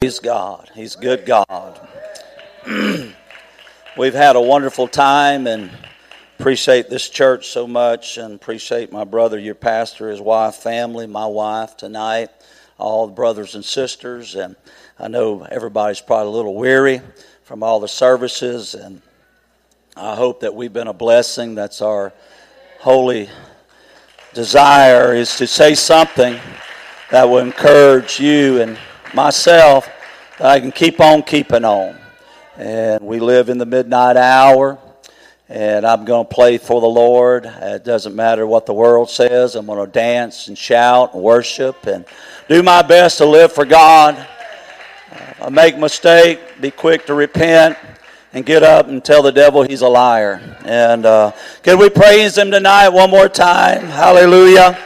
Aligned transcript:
Praise 0.00 0.20
God. 0.20 0.70
He's 0.76 0.94
good 0.94 1.26
God. 1.26 1.88
We've 3.98 4.14
had 4.14 4.36
a 4.36 4.40
wonderful 4.40 4.86
time 4.86 5.48
and 5.48 5.72
appreciate 6.38 6.88
this 6.88 7.08
church 7.08 7.48
so 7.48 7.66
much 7.66 8.16
and 8.16 8.32
appreciate 8.32 8.92
my 8.92 9.02
brother, 9.02 9.40
your 9.40 9.56
pastor, 9.56 10.08
his 10.08 10.20
wife, 10.20 10.54
family, 10.54 11.08
my 11.08 11.26
wife 11.26 11.76
tonight, 11.76 12.28
all 12.78 13.08
the 13.08 13.12
brothers 13.12 13.56
and 13.56 13.64
sisters. 13.64 14.36
And 14.36 14.54
I 15.00 15.08
know 15.08 15.42
everybody's 15.42 16.00
probably 16.00 16.28
a 16.28 16.36
little 16.36 16.54
weary 16.54 17.00
from 17.42 17.64
all 17.64 17.80
the 17.80 17.88
services, 17.88 18.76
and 18.76 19.02
I 19.96 20.14
hope 20.14 20.42
that 20.42 20.54
we've 20.54 20.72
been 20.72 20.86
a 20.86 20.92
blessing. 20.92 21.56
That's 21.56 21.82
our 21.82 22.12
holy 22.78 23.28
desire 24.32 25.12
is 25.16 25.34
to 25.38 25.48
say 25.48 25.74
something 25.74 26.38
that 27.10 27.28
will 27.28 27.38
encourage 27.38 28.20
you 28.20 28.60
and 28.60 28.78
myself 29.14 29.88
that 30.38 30.46
I 30.46 30.60
can 30.60 30.72
keep 30.72 31.00
on 31.00 31.22
keeping 31.22 31.64
on. 31.64 31.96
And 32.56 33.00
we 33.02 33.20
live 33.20 33.48
in 33.48 33.58
the 33.58 33.66
midnight 33.66 34.16
hour, 34.16 34.78
and 35.48 35.86
I'm 35.86 36.04
going 36.04 36.26
to 36.26 36.34
play 36.34 36.58
for 36.58 36.80
the 36.80 36.88
Lord. 36.88 37.46
It 37.46 37.84
doesn't 37.84 38.14
matter 38.14 38.46
what 38.46 38.66
the 38.66 38.74
world 38.74 39.10
says. 39.10 39.54
I'm 39.54 39.66
going 39.66 39.84
to 39.84 39.90
dance 39.90 40.48
and 40.48 40.58
shout 40.58 41.14
and 41.14 41.22
worship 41.22 41.86
and 41.86 42.04
do 42.48 42.62
my 42.62 42.82
best 42.82 43.18
to 43.18 43.26
live 43.26 43.52
for 43.52 43.64
God. 43.64 44.16
Uh, 45.10 45.46
I 45.46 45.50
make 45.50 45.78
mistake, 45.78 46.40
be 46.60 46.70
quick 46.70 47.06
to 47.06 47.14
repent 47.14 47.78
and 48.32 48.44
get 48.44 48.62
up 48.62 48.88
and 48.88 49.04
tell 49.04 49.22
the 49.22 49.32
devil 49.32 49.62
he's 49.62 49.80
a 49.80 49.88
liar. 49.88 50.58
And 50.64 51.06
uh, 51.06 51.32
can 51.62 51.78
we 51.78 51.88
praise 51.88 52.36
him 52.36 52.50
tonight 52.50 52.88
one 52.88 53.10
more 53.10 53.28
time? 53.28 53.86
Hallelujah. 53.86 54.78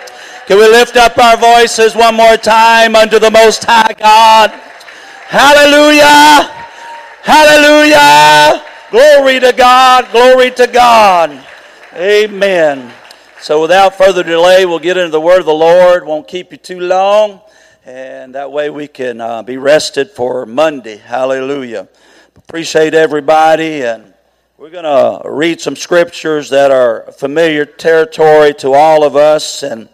Can 0.46 0.59
we 0.59 0.66
lift 0.66 0.96
up 0.96 1.16
our 1.19 1.37
voices 1.37 1.95
one 1.95 2.16
more 2.16 2.37
time 2.37 2.96
unto 2.96 3.20
the 3.20 3.30
Most 3.30 3.62
High 3.64 3.95
God? 3.96 4.51
Hallelujah! 5.28 6.51
Hallelujah! 7.23 8.65
Glory 8.91 9.38
to 9.38 9.52
God! 9.52 10.10
Glory 10.10 10.51
to 10.51 10.66
God! 10.66 11.46
Amen. 11.95 12.93
So, 13.40 13.62
without 13.62 13.96
further 13.96 14.24
delay, 14.24 14.66
we'll 14.66 14.80
get 14.80 14.96
into 14.96 15.10
the 15.10 15.21
word 15.21 15.38
of 15.38 15.46
the 15.46 15.54
Lord. 15.54 16.04
Won't 16.04 16.26
keep 16.26 16.51
you 16.51 16.59
too 16.59 16.80
long, 16.80 17.40
and 17.84 18.34
that 18.34 18.51
way 18.51 18.68
we 18.68 18.88
can 18.88 19.21
uh, 19.21 19.45
be 19.45 19.59
rested 19.59 20.10
for 20.10 20.45
Monday. 20.45 20.96
Hallelujah. 20.96 21.88
Appreciate 22.34 22.95
everybody, 22.95 23.82
and 23.82 24.12
we're 24.59 24.71
going 24.71 24.84
to 24.84 25.23
read 25.30 25.60
some 25.60 25.77
scriptures 25.77 26.51
that 26.51 26.73
are 26.73 27.12
familiar 27.12 27.65
territory 27.65 28.54
to 28.54 28.73
all 28.73 29.04
of 29.04 29.15
us, 29.15 29.62
and 29.62 29.88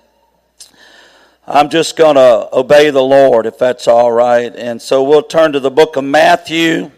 I'm 1.51 1.71
just 1.71 1.97
going 1.97 2.17
to 2.17 2.47
obey 2.53 2.91
the 2.91 3.01
Lord 3.01 3.47
if 3.47 3.57
that's 3.57 3.89
all 3.89 4.13
right. 4.13 4.55
And 4.55 4.83
so 4.83 5.03
we'll 5.03 5.23
turn 5.23 5.53
to 5.53 5.61
the 5.61 5.71
book 5.71 5.97
of 5.97 6.05
Matthew, 6.05 6.91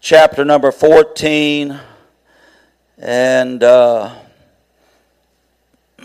chapter 0.00 0.44
number 0.44 0.70
14, 0.70 1.80
and 2.98 3.64
uh, 3.64 4.14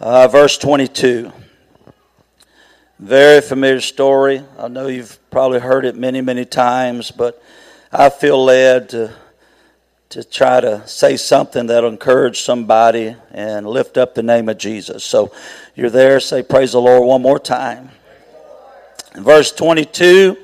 uh, 0.00 0.26
verse 0.26 0.58
22. 0.58 1.30
Very 2.98 3.40
familiar 3.42 3.80
story. 3.80 4.42
I 4.58 4.66
know 4.66 4.88
you've 4.88 5.16
probably 5.30 5.60
heard 5.60 5.84
it 5.84 5.94
many, 5.94 6.22
many 6.22 6.44
times, 6.44 7.12
but 7.12 7.40
I 7.92 8.10
feel 8.10 8.44
led 8.44 8.88
to 8.88 9.14
to 10.10 10.24
try 10.24 10.60
to 10.60 10.84
say 10.88 11.16
something 11.16 11.68
that'll 11.68 11.88
encourage 11.88 12.40
somebody 12.40 13.14
and 13.30 13.64
lift 13.64 13.96
up 13.96 14.12
the 14.12 14.22
name 14.24 14.48
of 14.48 14.58
Jesus. 14.58 15.04
So 15.04 15.32
you're 15.76 15.88
there, 15.88 16.18
say 16.18 16.42
praise 16.42 16.72
the 16.72 16.80
Lord 16.80 17.06
one 17.06 17.22
more 17.22 17.38
time. 17.38 17.90
Verse 19.14 19.52
22 19.52 20.36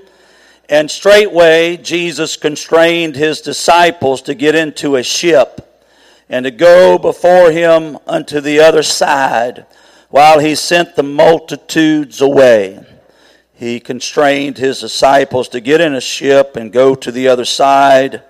And 0.69 0.89
straightway 0.89 1.79
Jesus 1.79 2.37
constrained 2.37 3.17
his 3.17 3.41
disciples 3.41 4.23
to 4.23 4.37
get 4.37 4.55
into 4.55 4.95
a 4.95 5.03
ship 5.03 5.85
and 6.29 6.45
to 6.45 6.53
go 6.53 6.97
before 6.97 7.51
him 7.51 7.99
unto 8.07 8.41
the 8.41 8.61
other 8.61 8.85
side 8.85 9.67
while 10.11 10.39
he 10.39 10.55
sent 10.55 10.95
the 10.95 11.03
multitudes 11.03 12.21
away. 12.21 12.87
He 13.53 13.81
constrained 13.81 14.59
his 14.59 14.79
disciples 14.79 15.49
to 15.49 15.61
get 15.61 15.81
in 15.81 15.93
a 15.93 16.01
ship 16.01 16.55
and 16.55 16.73
go 16.73 16.95
to 16.95 17.11
the 17.11 17.27
other 17.27 17.45
side 17.45 18.23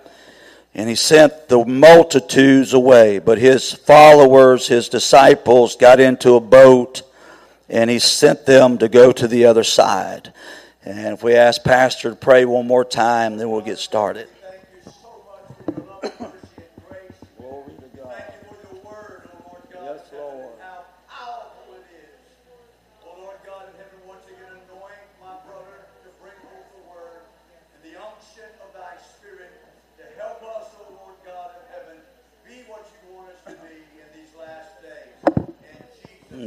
and 0.76 0.90
he 0.90 0.94
sent 0.94 1.48
the 1.48 1.64
multitudes 1.64 2.74
away. 2.74 3.18
But 3.18 3.38
his 3.38 3.72
followers, 3.72 4.68
his 4.68 4.90
disciples, 4.90 5.74
got 5.74 6.00
into 6.00 6.34
a 6.34 6.40
boat 6.40 7.02
and 7.68 7.88
he 7.88 7.98
sent 7.98 8.44
them 8.44 8.76
to 8.78 8.88
go 8.88 9.10
to 9.10 9.26
the 9.26 9.46
other 9.46 9.64
side. 9.64 10.34
And 10.84 11.14
if 11.14 11.22
we 11.22 11.34
ask 11.34 11.64
Pastor 11.64 12.10
to 12.10 12.16
pray 12.16 12.44
one 12.44 12.66
more 12.66 12.84
time, 12.84 13.38
then 13.38 13.50
we'll 13.50 13.62
get 13.62 13.78
started. 13.78 14.28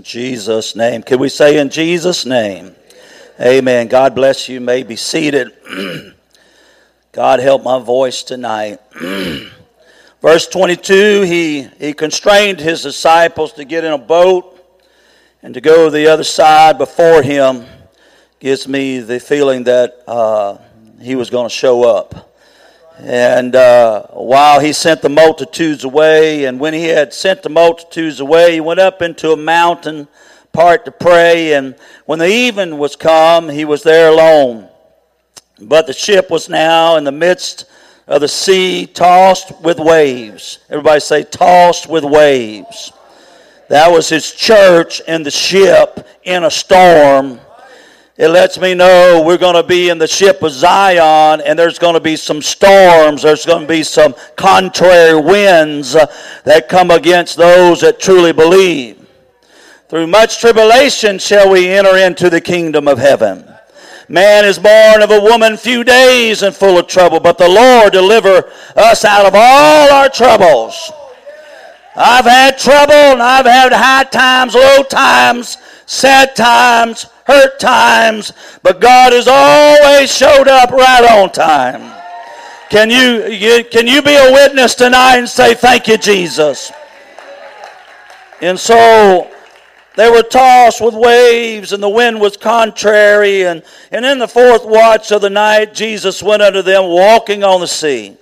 Jesus' 0.04 0.76
name. 0.76 1.04
Can 1.04 1.20
we 1.20 1.30
say 1.30 1.58
in 1.58 1.70
Jesus' 1.70 2.26
name? 2.26 2.76
Amen. 3.40 3.88
God 3.88 4.16
bless 4.16 4.50
you. 4.50 4.56
you 4.56 4.62
may 4.62 4.84
be 4.84 4.96
seated. 4.96 5.52
God 7.12 7.40
help 7.40 7.64
my 7.64 7.80
voice 7.80 8.24
tonight. 8.24 8.80
Verse 10.22 10.48
22 10.48 11.22
he, 11.22 11.62
he 11.80 11.94
constrained 11.94 12.60
his 12.60 12.84
disciples 12.84 13.54
to 13.54 13.64
get 13.66 13.86
in 13.86 13.94
a 13.94 13.98
boat 13.98 14.58
and 15.42 15.54
to 15.54 15.62
go 15.62 15.86
to 15.86 15.92
the 15.92 16.08
other 16.08 16.24
side 16.24 16.78
before 16.78 17.22
him. 17.22 17.66
Gives 18.40 18.68
me 18.68 19.00
the 19.00 19.20
feeling 19.20 19.64
that 19.64 20.04
uh, 20.08 20.58
he 21.02 21.16
was 21.16 21.30
going 21.30 21.48
to 21.48 21.54
show 21.54 21.84
up. 21.84 22.29
And 23.02 23.56
uh, 23.56 24.08
while 24.08 24.60
he 24.60 24.74
sent 24.74 25.02
the 25.02 25.10
multitudes 25.10 25.86
away, 25.86 26.46
and 26.46 26.60
when 26.60 26.74
he 26.74 26.86
had 26.86 27.14
sent 27.14 27.44
the 27.44 27.50
multitudes 27.50 28.20
away, 28.20 28.54
he 28.54 28.60
went 28.60 28.82
up 28.82 29.02
into 29.02 29.32
a 29.32 29.38
mountain 29.38 30.08
part 30.52 30.84
to 30.84 30.92
pray. 30.92 31.54
And 31.54 31.76
when 32.06 32.20
the 32.20 32.28
even 32.28 32.78
was 32.78 32.98
come, 32.98 33.48
he 33.48 33.64
was 33.64 33.84
there 33.84 34.10
alone. 34.10 34.68
But 35.62 35.88
the 35.88 35.94
ship 35.94 36.30
was 36.30 36.50
now 36.50 36.98
in 36.98 37.06
the 37.06 37.12
midst 37.12 37.66
of 38.06 38.20
the 38.20 38.28
sea, 38.28 38.86
tossed 38.86 39.58
with 39.62 39.80
waves. 39.80 40.60
Everybody 40.70 41.00
say, 41.00 41.24
tossed 41.24 41.88
with 41.88 42.04
waves. 42.04 42.92
That 43.70 43.92
was 43.92 44.10
his 44.10 44.32
church 44.32 45.00
in 45.08 45.24
the 45.24 45.32
ship 45.32 46.06
in 46.24 46.44
a 46.44 46.52
storm 46.52 47.40
it 48.20 48.28
lets 48.28 48.60
me 48.60 48.74
know 48.74 49.24
we're 49.26 49.38
going 49.38 49.56
to 49.56 49.64
be 49.64 49.88
in 49.88 49.98
the 49.98 50.06
ship 50.06 50.44
of 50.44 50.52
Zion 50.52 51.40
and 51.40 51.58
there's 51.58 51.80
going 51.80 51.94
to 51.94 52.02
be 52.02 52.18
some 52.18 52.42
storms. 52.42 53.22
There's 53.22 53.46
going 53.46 53.62
to 53.62 53.68
be 53.68 53.82
some 53.82 54.14
contrary 54.36 55.18
winds 55.22 55.96
uh, 55.96 56.06
that 56.44 56.68
come 56.68 56.92
against 56.92 57.38
those 57.38 57.80
that 57.80 58.02
truly 58.02 58.34
believe. 58.34 59.08
Through 59.88 60.08
much 60.08 60.42
tribulation 60.42 61.18
shall 61.18 61.50
we 61.50 61.70
enter 61.70 61.96
into 61.96 62.30
the 62.30 62.42
kingdom 62.42 62.90
of 62.90 62.98
heaven. 62.98 63.46
Man 64.10 64.44
is 64.44 64.60
born 64.60 65.02
of 65.02 65.12
a 65.12 65.22
woman 65.22 65.56
few 65.56 65.86
days 65.86 66.44
and 66.44 66.54
full 66.54 66.78
of 66.78 66.88
trouble, 66.88 67.22
but 67.22 67.38
the 67.38 67.48
Lord 67.48 67.94
deliver 67.94 68.52
us 68.76 69.06
out 69.06 69.28
of 69.28 69.34
all 69.34 69.94
our 69.94 70.10
troubles. 70.10 70.92
I've 71.96 72.26
had 72.26 72.58
trouble 72.58 72.94
and 72.94 73.22
I've 73.22 73.46
had 73.46 73.72
high 73.72 74.04
times, 74.04 74.56
low 74.56 74.84
times, 74.84 75.58
sad 75.86 76.36
times, 76.36 77.06
hurt 77.30 77.60
times, 77.60 78.34
but 78.64 78.82
God 78.82 79.14
has 79.14 79.28
always 79.28 80.16
showed 80.16 80.48
up 80.48 80.72
right 80.72 81.06
on 81.12 81.32
time. 81.32 81.96
Can 82.70 82.90
you, 82.90 83.28
you, 83.28 83.64
can 83.64 83.88
you 83.88 84.02
be 84.02 84.16
a 84.16 84.32
witness 84.32 84.76
tonight 84.76 85.18
and 85.18 85.30
say, 85.30 85.54
Thank 85.54 85.88
you, 85.88 85.98
Jesus? 85.98 86.72
And 88.42 88.60
so 88.60 89.30
they 89.96 90.10
were 90.10 90.24
tossed 90.24 90.80
with 90.82 90.94
waves, 90.94 91.74
and 91.74 91.84
the 91.84 91.90
wind 91.90 92.22
was 92.22 92.38
contrary. 92.38 93.46
And, 93.46 93.64
and 93.92 94.06
in 94.06 94.20
the 94.20 94.28
fourth 94.28 94.66
watch 94.66 95.12
of 95.12 95.22
the 95.22 95.30
night, 95.30 95.74
Jesus 95.74 96.24
went 96.24 96.42
unto 96.42 96.62
them 96.62 96.84
walking 96.86 97.44
on 97.44 97.60
the 97.60 97.68
sea. 97.68 98.18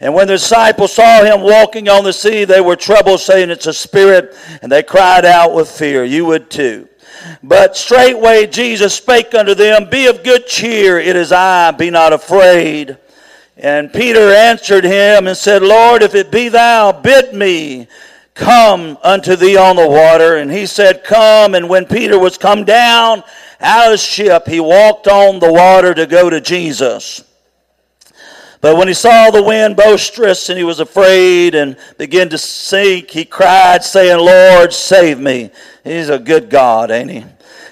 And 0.00 0.14
when 0.14 0.28
the 0.28 0.34
disciples 0.34 0.94
saw 0.94 1.22
him 1.24 1.42
walking 1.42 1.88
on 1.88 2.04
the 2.04 2.12
sea, 2.12 2.44
they 2.44 2.62
were 2.62 2.76
troubled, 2.76 3.20
saying, 3.20 3.50
It's 3.50 3.66
a 3.66 3.74
spirit. 3.74 4.34
And 4.62 4.72
they 4.72 4.82
cried 4.82 5.24
out 5.24 5.52
with 5.52 5.68
fear. 5.68 6.04
You 6.04 6.24
would 6.26 6.50
too. 6.50 6.88
But 7.42 7.76
straightway 7.76 8.46
Jesus 8.46 8.94
spake 8.94 9.34
unto 9.34 9.54
them, 9.54 9.88
Be 9.90 10.06
of 10.06 10.22
good 10.22 10.46
cheer, 10.46 10.98
it 10.98 11.16
is 11.16 11.32
I, 11.32 11.70
be 11.70 11.90
not 11.90 12.12
afraid. 12.12 12.98
And 13.56 13.92
Peter 13.92 14.32
answered 14.32 14.84
him 14.84 15.26
and 15.26 15.36
said, 15.36 15.62
Lord, 15.62 16.02
if 16.02 16.14
it 16.14 16.30
be 16.30 16.48
thou, 16.48 16.92
bid 16.92 17.34
me 17.34 17.88
come 18.40 18.96
unto 19.02 19.36
thee 19.36 19.56
on 19.56 19.76
the 19.76 19.88
water. 19.88 20.36
And 20.36 20.50
he 20.50 20.66
said, 20.66 21.04
Come. 21.04 21.54
And 21.54 21.68
when 21.68 21.84
Peter 21.84 22.18
was 22.18 22.38
come 22.38 22.64
down 22.64 23.22
out 23.60 23.86
of 23.86 23.92
the 23.92 23.98
ship, 23.98 24.48
he 24.48 24.60
walked 24.60 25.06
on 25.06 25.38
the 25.38 25.52
water 25.52 25.94
to 25.94 26.06
go 26.06 26.30
to 26.30 26.40
Jesus. 26.40 27.24
But 28.62 28.76
when 28.76 28.88
he 28.88 28.94
saw 28.94 29.30
the 29.30 29.42
wind 29.42 29.76
boisterous 29.76 30.50
and 30.50 30.58
he 30.58 30.64
was 30.64 30.80
afraid 30.80 31.54
and 31.54 31.76
began 31.96 32.28
to 32.28 32.38
sink, 32.38 33.10
he 33.10 33.24
cried, 33.24 33.82
saying, 33.82 34.18
Lord, 34.18 34.72
save 34.72 35.18
me. 35.18 35.50
He's 35.84 36.08
a 36.08 36.18
good 36.18 36.50
God, 36.50 36.90
ain't 36.90 37.10
he? 37.10 37.24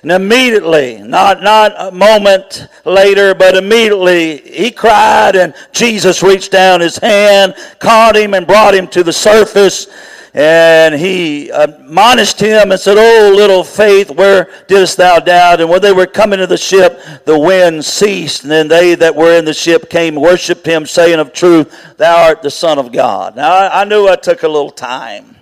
And 0.02 0.12
immediately, 0.12 1.02
not, 1.02 1.42
not 1.42 1.74
a 1.76 1.90
moment 1.90 2.68
later, 2.84 3.34
but 3.34 3.56
immediately, 3.56 4.38
he 4.38 4.70
cried, 4.70 5.34
and 5.34 5.54
Jesus 5.72 6.22
reached 6.22 6.52
down 6.52 6.80
his 6.80 6.98
hand, 6.98 7.54
caught 7.80 8.16
him, 8.16 8.34
and 8.34 8.46
brought 8.46 8.74
him 8.74 8.86
to 8.88 9.02
the 9.02 9.12
surface. 9.12 9.88
And 10.34 10.94
he 10.94 11.48
admonished 11.48 12.38
him 12.38 12.70
and 12.70 12.80
said, 12.80 12.96
Oh, 12.96 13.34
little 13.34 13.64
faith, 13.64 14.10
where 14.10 14.50
didst 14.68 14.98
thou 14.98 15.18
doubt? 15.18 15.60
And 15.60 15.68
when 15.68 15.82
they 15.82 15.92
were 15.92 16.06
coming 16.06 16.38
to 16.38 16.46
the 16.46 16.56
ship, 16.56 17.00
the 17.24 17.38
wind 17.38 17.84
ceased. 17.84 18.42
And 18.42 18.50
then 18.50 18.68
they 18.68 18.94
that 18.94 19.16
were 19.16 19.36
in 19.36 19.44
the 19.44 19.54
ship 19.54 19.90
came 19.90 20.14
and 20.14 20.22
worshipped 20.22 20.66
him, 20.66 20.86
saying 20.86 21.18
of 21.18 21.32
truth, 21.32 21.96
Thou 21.96 22.28
art 22.28 22.42
the 22.42 22.50
Son 22.50 22.78
of 22.78 22.92
God. 22.92 23.34
Now, 23.36 23.50
I, 23.50 23.80
I 23.80 23.84
knew 23.84 24.06
I 24.06 24.16
took 24.16 24.44
a 24.44 24.48
little 24.48 24.70
time. 24.70 25.37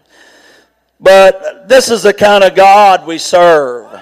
But 0.99 1.69
this 1.69 1.91
is 1.91 2.03
the 2.03 2.15
kind 2.15 2.43
of 2.43 2.55
God 2.55 3.07
we 3.07 3.19
serve. 3.19 4.01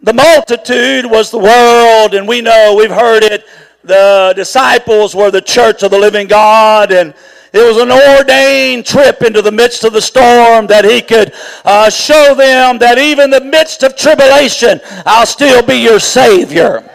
The 0.00 0.12
multitude 0.12 1.06
was 1.06 1.30
the 1.30 1.38
world, 1.38 2.14
and 2.14 2.26
we 2.26 2.40
know, 2.40 2.76
we've 2.78 2.90
heard 2.90 3.22
it. 3.22 3.44
The 3.82 4.32
disciples 4.36 5.14
were 5.14 5.30
the 5.30 5.40
church 5.40 5.82
of 5.82 5.90
the 5.90 5.98
living 5.98 6.28
God, 6.28 6.92
and 6.92 7.14
it 7.52 7.66
was 7.66 7.78
an 7.78 7.90
ordained 7.90 8.84
trip 8.84 9.22
into 9.22 9.42
the 9.42 9.50
midst 9.50 9.82
of 9.84 9.92
the 9.92 10.02
storm 10.02 10.66
that 10.66 10.84
he 10.84 11.00
could 11.00 11.32
uh, 11.64 11.88
show 11.88 12.34
them 12.34 12.78
that 12.78 12.98
even 12.98 13.24
in 13.24 13.30
the 13.30 13.40
midst 13.40 13.82
of 13.82 13.96
tribulation, 13.96 14.80
I'll 15.06 15.26
still 15.26 15.62
be 15.62 15.76
your 15.76 15.98
Savior. 15.98 16.88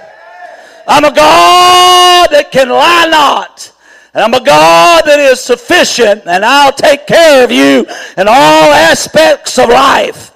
I'm 0.88 1.04
a 1.06 1.14
God 1.14 2.30
that 2.32 2.52
can 2.52 2.70
lie 2.70 3.08
not. 3.10 3.73
And 4.14 4.24
I'm 4.24 4.34
a 4.34 4.44
God 4.44 5.06
that 5.06 5.20
is 5.20 5.40
sufficient, 5.40 6.28
and 6.28 6.46
I'll 6.46 6.72
take 6.72 7.08
care 7.08 7.44
of 7.44 7.52
you 7.52 7.86
in 8.16 8.28
all 8.28 8.74
aspects 8.74 9.58
of 9.58 9.70
life. 9.70 10.33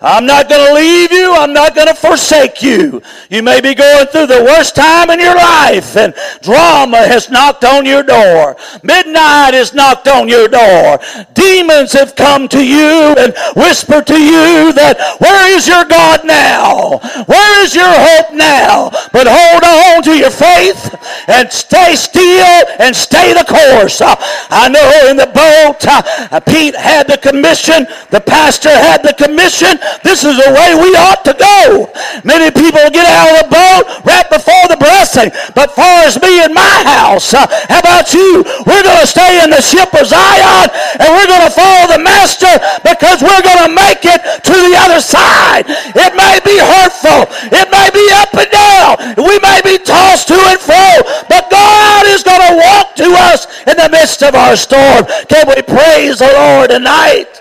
I'm 0.00 0.26
not 0.26 0.48
going 0.48 0.64
to 0.64 0.74
leave 0.74 1.10
you. 1.10 1.34
I'm 1.34 1.52
not 1.52 1.74
going 1.74 1.88
to 1.88 1.94
forsake 1.94 2.62
you. 2.62 3.02
You 3.30 3.42
may 3.42 3.60
be 3.60 3.74
going 3.74 4.06
through 4.06 4.28
the 4.28 4.44
worst 4.44 4.76
time 4.76 5.10
in 5.10 5.18
your 5.18 5.34
life 5.34 5.96
and 5.96 6.14
drama 6.40 6.98
has 6.98 7.28
knocked 7.30 7.64
on 7.64 7.84
your 7.84 8.04
door. 8.04 8.54
Midnight 8.84 9.54
has 9.54 9.74
knocked 9.74 10.06
on 10.06 10.28
your 10.28 10.46
door. 10.46 11.00
Demons 11.34 11.92
have 11.94 12.14
come 12.14 12.46
to 12.46 12.64
you 12.64 13.12
and 13.18 13.34
whispered 13.56 14.06
to 14.06 14.22
you 14.22 14.72
that 14.74 15.18
where 15.18 15.56
is 15.56 15.66
your 15.66 15.84
God 15.84 16.24
now? 16.24 16.98
Where 17.26 17.64
is 17.64 17.74
your 17.74 17.90
hope 17.90 18.32
now? 18.34 18.90
But 19.12 19.26
hold 19.26 19.64
on 19.64 20.04
to 20.04 20.16
your 20.16 20.30
faith 20.30 20.94
and 21.26 21.50
stay 21.50 21.96
still 21.96 22.64
and 22.78 22.94
stay 22.94 23.34
the 23.34 23.44
course. 23.44 24.00
I 24.00 24.68
know 24.68 25.10
in 25.10 25.16
the 25.16 25.26
boat, 25.26 25.82
uh, 26.30 26.38
Pete 26.38 26.76
had 26.76 27.08
the 27.08 27.18
commission. 27.18 27.88
The 28.10 28.20
pastor 28.20 28.70
had 28.70 29.02
the 29.02 29.14
commission. 29.14 29.80
This 30.02 30.24
is 30.24 30.36
the 30.36 30.50
way 30.52 30.74
we 30.74 30.94
ought 30.96 31.24
to 31.24 31.34
go. 31.34 31.90
Many 32.24 32.50
people 32.50 32.82
get 32.90 33.06
out 33.06 33.30
of 33.32 33.36
the 33.44 33.48
boat 33.50 33.84
right 34.04 34.28
before 34.28 34.64
the 34.68 34.78
blessing. 34.78 35.30
But 35.54 35.72
far 35.72 36.04
as 36.04 36.20
me 36.20 36.42
and 36.42 36.54
my 36.54 36.76
house, 36.84 37.34
uh, 37.34 37.46
how 37.68 37.80
about 37.80 38.12
you? 38.14 38.44
We're 38.66 38.84
going 38.84 39.00
to 39.00 39.06
stay 39.08 39.42
in 39.42 39.50
the 39.50 39.62
ship 39.62 39.92
of 39.94 40.06
Zion 40.06 40.68
and 40.98 41.08
we're 41.12 41.30
going 41.30 41.46
to 41.46 41.54
follow 41.54 41.90
the 41.90 42.02
master 42.02 42.50
because 42.84 43.22
we're 43.22 43.44
going 43.44 43.68
to 43.68 43.72
make 43.72 44.04
it 44.04 44.20
to 44.44 44.54
the 44.54 44.74
other 44.78 45.00
side. 45.00 45.64
It 45.68 46.12
may 46.14 46.40
be 46.44 46.56
hurtful. 46.58 47.28
It 47.52 47.66
may 47.70 47.88
be 47.94 48.04
up 48.18 48.32
and 48.34 48.50
down. 48.50 48.92
We 49.16 49.38
may 49.40 49.60
be 49.64 49.78
tossed 49.82 50.28
to 50.28 50.38
and 50.38 50.60
fro. 50.60 50.88
But 51.28 51.50
God 51.50 52.06
is 52.06 52.22
going 52.22 52.42
to 52.42 52.54
walk 52.56 52.94
to 52.96 53.08
us 53.32 53.46
in 53.66 53.76
the 53.76 53.88
midst 53.90 54.22
of 54.22 54.34
our 54.34 54.56
storm. 54.56 55.04
Can 55.28 55.48
we 55.48 55.62
praise 55.62 56.18
the 56.18 56.30
Lord 56.32 56.70
tonight? 56.70 57.37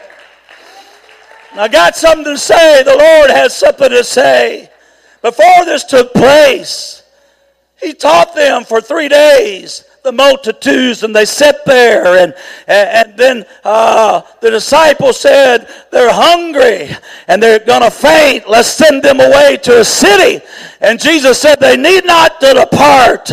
I 1.57 1.67
got 1.67 1.95
something 1.95 2.25
to 2.25 2.37
say. 2.37 2.83
The 2.83 2.95
Lord 2.95 3.31
has 3.31 3.55
something 3.55 3.89
to 3.89 4.03
say. 4.03 4.69
Before 5.21 5.65
this 5.65 5.83
took 5.83 6.13
place, 6.13 7.03
He 7.81 7.93
taught 7.93 8.35
them 8.35 8.63
for 8.63 8.81
three 8.81 9.09
days 9.09 9.83
the 10.07 10.11
multitudes 10.13 11.03
and 11.03 11.13
they 11.13 11.25
sat 11.25 11.65
there 11.65 12.17
and, 12.23 12.33
and, 12.65 13.09
and 13.09 13.17
then 13.17 13.45
uh, 13.65 14.21
the 14.39 14.49
disciples 14.49 15.19
said 15.19 15.67
they're 15.91 16.13
hungry 16.13 16.89
and 17.27 17.43
they're 17.43 17.59
going 17.59 17.81
to 17.81 17.91
faint. 17.91 18.47
Let's 18.47 18.69
send 18.69 19.03
them 19.03 19.19
away 19.19 19.57
to 19.63 19.81
a 19.81 19.83
city. 19.83 20.45
And 20.79 20.97
jesus 20.97 21.41
said 21.41 21.59
they 21.59 21.75
need 21.75 22.05
not 22.05 22.39
to 22.39 22.53
depart. 22.53 23.31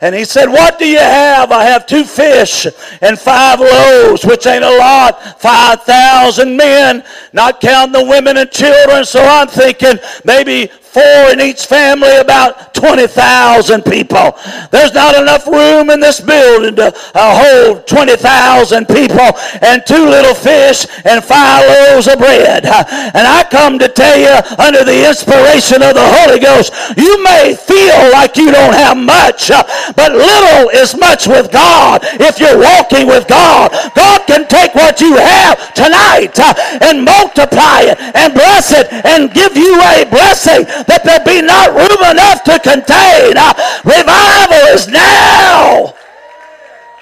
And 0.00 0.16
he 0.16 0.24
said 0.24 0.46
what 0.46 0.80
do 0.80 0.88
you 0.88 0.98
have? 0.98 1.52
I 1.52 1.62
have 1.64 1.86
two 1.86 2.02
fish 2.02 2.66
and 3.00 3.16
five 3.16 3.60
loaves 3.60 4.24
which 4.24 4.46
ain't 4.46 4.64
a 4.64 4.78
lot. 4.78 5.40
5000 5.40 6.56
men 6.56 7.04
not 7.32 7.60
counting 7.60 7.92
the 7.92 8.04
women 8.04 8.36
and 8.36 8.50
children. 8.50 9.04
So 9.04 9.22
i'm 9.22 9.46
thinking 9.46 9.98
maybe 10.24 10.70
four 10.96 11.30
in 11.30 11.40
each 11.42 11.66
family, 11.66 12.16
about 12.16 12.72
20,000 12.76 13.82
people. 13.82 14.36
There's 14.70 14.92
not 14.92 15.16
enough 15.16 15.46
room 15.48 15.88
in 15.88 15.98
this 15.98 16.20
building 16.20 16.76
to 16.76 16.92
uh, 17.14 17.72
hold 17.72 17.86
20,000 17.86 18.86
people 18.86 19.32
and 19.64 19.80
two 19.86 20.04
little 20.04 20.34
fish 20.34 20.86
and 21.04 21.24
five 21.24 21.64
loaves 21.64 22.06
of 22.06 22.18
bread. 22.18 22.66
And 22.66 23.24
I 23.24 23.46
come 23.50 23.78
to 23.80 23.88
tell 23.88 24.18
you, 24.20 24.36
under 24.60 24.84
the 24.84 25.08
inspiration 25.08 25.80
of 25.80 25.96
the 25.96 26.04
Holy 26.20 26.38
Ghost, 26.38 26.76
you 26.96 27.16
may 27.24 27.56
feel 27.56 28.12
like 28.12 28.36
you 28.36 28.52
don't 28.52 28.76
have 28.76 28.96
much, 28.96 29.48
but 29.96 30.12
little 30.12 30.68
is 30.68 30.96
much 30.96 31.26
with 31.26 31.50
God 31.50 32.04
if 32.20 32.38
you're 32.38 32.60
walking 32.60 33.06
with 33.06 33.26
God. 33.26 33.72
God 33.96 34.20
can 34.28 34.46
take 34.46 34.74
what 34.74 35.00
you 35.00 35.16
have 35.16 35.72
tonight 35.72 36.36
and 36.84 37.04
multiply 37.04 37.88
it 37.88 37.96
and 38.12 38.34
bless 38.34 38.72
it 38.72 38.92
and 38.92 39.32
give 39.32 39.56
you 39.56 39.80
a 39.96 40.04
blessing 40.12 40.68
that 40.84 41.00
there 41.04 41.24
be 41.24 41.40
not 41.40 41.72
room 41.72 42.02
enough 42.04 42.44
to 42.44 42.58
contain. 42.66 43.34
Uh, 43.36 43.52
revival 43.84 44.74
is 44.74 44.88
now. 44.88 45.94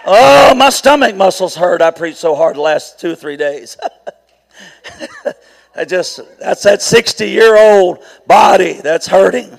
Oh, 0.06 0.55
my 0.55 0.69
stomach 0.69 1.16
muscles 1.16 1.56
hurt. 1.56 1.81
I 1.81 1.90
preached 1.90 2.19
so 2.19 2.34
hard 2.34 2.56
the 2.56 2.61
last 2.61 3.00
two 3.00 3.12
or 3.12 3.16
three 3.16 3.37
days. 3.37 3.78
I 5.76 5.84
just, 5.84 6.20
that's 6.38 6.62
that 6.64 6.82
60 6.82 7.28
year 7.28 7.56
old 7.56 8.05
body 8.26 8.75
that's 8.75 9.06
hurting. 9.06 9.58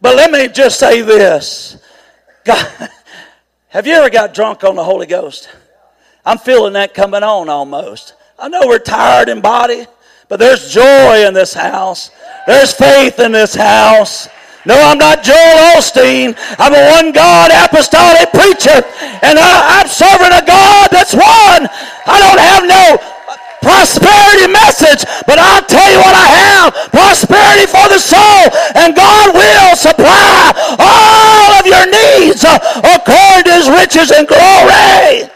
But 0.00 0.16
let 0.16 0.30
me 0.30 0.48
just 0.48 0.78
say 0.78 1.00
this. 1.02 1.78
God, 2.44 2.90
have 3.68 3.86
you 3.86 3.94
ever 3.94 4.10
got 4.10 4.34
drunk 4.34 4.62
on 4.62 4.76
the 4.76 4.84
Holy 4.84 5.06
Ghost? 5.06 5.48
I'm 6.24 6.38
feeling 6.38 6.74
that 6.74 6.92
coming 6.92 7.22
on 7.22 7.48
almost. 7.48 8.14
I 8.38 8.48
know 8.48 8.66
we're 8.66 8.78
tired 8.78 9.28
in 9.28 9.40
body, 9.40 9.86
but 10.28 10.38
there's 10.38 10.72
joy 10.72 11.26
in 11.26 11.34
this 11.34 11.54
house. 11.54 12.10
There's 12.46 12.72
faith 12.72 13.18
in 13.20 13.32
this 13.32 13.54
house. 13.54 14.28
No, 14.64 14.78
I'm 14.78 14.98
not 14.98 15.26
Joel 15.26 15.74
Osteen. 15.74 16.38
I'm 16.58 16.70
a 16.70 16.82
one 16.94 17.10
God 17.10 17.50
apostolic 17.50 18.30
preacher. 18.30 18.78
And 19.26 19.34
I, 19.34 19.82
am 19.82 19.88
serving 19.90 20.30
a 20.30 20.44
God 20.46 20.86
that's 20.94 21.14
one. 21.14 21.66
I 22.06 22.16
don't 22.22 22.38
have 22.38 22.62
no 22.62 22.84
prosperity 23.58 24.46
message, 24.46 25.02
but 25.26 25.38
I'll 25.38 25.66
tell 25.66 25.86
you 25.90 25.98
what 25.98 26.14
I 26.14 26.26
have 26.30 26.66
prosperity 26.94 27.66
for 27.66 27.90
the 27.90 27.98
soul. 27.98 28.42
And 28.78 28.94
God 28.94 29.34
will 29.34 29.74
supply 29.74 30.54
all 30.78 31.50
of 31.58 31.66
your 31.66 31.86
needs 31.90 32.46
according 32.46 33.50
to 33.50 33.52
his 33.58 33.66
riches 33.66 34.14
and 34.14 34.30
glory. 34.30 35.26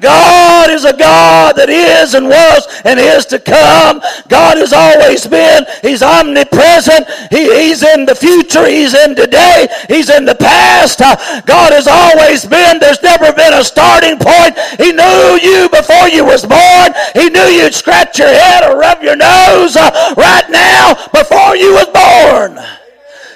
God 0.00 0.70
is 0.70 0.84
a 0.84 0.96
God 0.96 1.56
that 1.56 1.68
is 1.68 2.14
and 2.14 2.26
was 2.26 2.66
and 2.84 2.98
is 2.98 3.26
to 3.26 3.38
come. 3.38 4.00
God 4.28 4.58
has 4.58 4.72
always 4.72 5.26
been. 5.26 5.64
He's 5.82 6.02
omnipresent. 6.02 7.08
He, 7.30 7.50
he's 7.50 7.82
in 7.82 8.06
the 8.06 8.14
future. 8.14 8.66
He's 8.66 8.94
in 8.94 9.14
today. 9.14 9.68
He's 9.88 10.10
in 10.10 10.24
the 10.24 10.34
past. 10.34 11.00
Uh, 11.00 11.16
God 11.42 11.72
has 11.72 11.86
always 11.86 12.44
been. 12.44 12.78
There's 12.78 13.02
never 13.02 13.32
been 13.32 13.54
a 13.54 13.64
starting 13.64 14.18
point. 14.18 14.58
He 14.78 14.92
knew 14.92 15.38
you 15.42 15.68
before 15.68 16.08
you 16.08 16.24
was 16.24 16.46
born. 16.46 16.94
He 17.14 17.30
knew 17.30 17.48
you'd 17.48 17.74
scratch 17.74 18.18
your 18.18 18.32
head 18.32 18.64
or 18.64 18.78
rub 18.78 19.02
your 19.02 19.16
nose 19.16 19.76
uh, 19.76 20.14
right 20.16 20.48
now 20.50 20.94
before 21.12 21.56
you 21.56 21.74
was 21.74 21.88
born. 21.90 22.77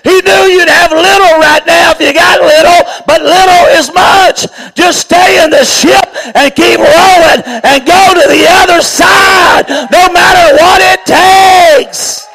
He 0.03 0.21
knew 0.21 0.43
you'd 0.51 0.69
have 0.69 0.91
little 0.91 1.39
right 1.39 1.63
now 1.67 1.93
if 1.93 2.01
you 2.01 2.13
got 2.13 2.41
little, 2.41 2.81
but 3.07 3.23
little 3.23 3.65
is 3.79 3.93
much. 3.95 4.47
Just 4.75 5.01
stay 5.01 5.43
in 5.43 5.51
the 5.51 5.65
ship 5.65 6.07
and 6.35 6.53
keep 6.55 6.79
rolling 6.79 7.43
and 7.47 7.87
go 7.87 8.03
to 8.15 8.25
the 8.27 8.45
other 8.63 8.83
side 8.83 9.69
no 9.91 10.13
matter 10.13 10.57
what 10.59 10.81
it 10.83 11.07
takes. 11.07 12.27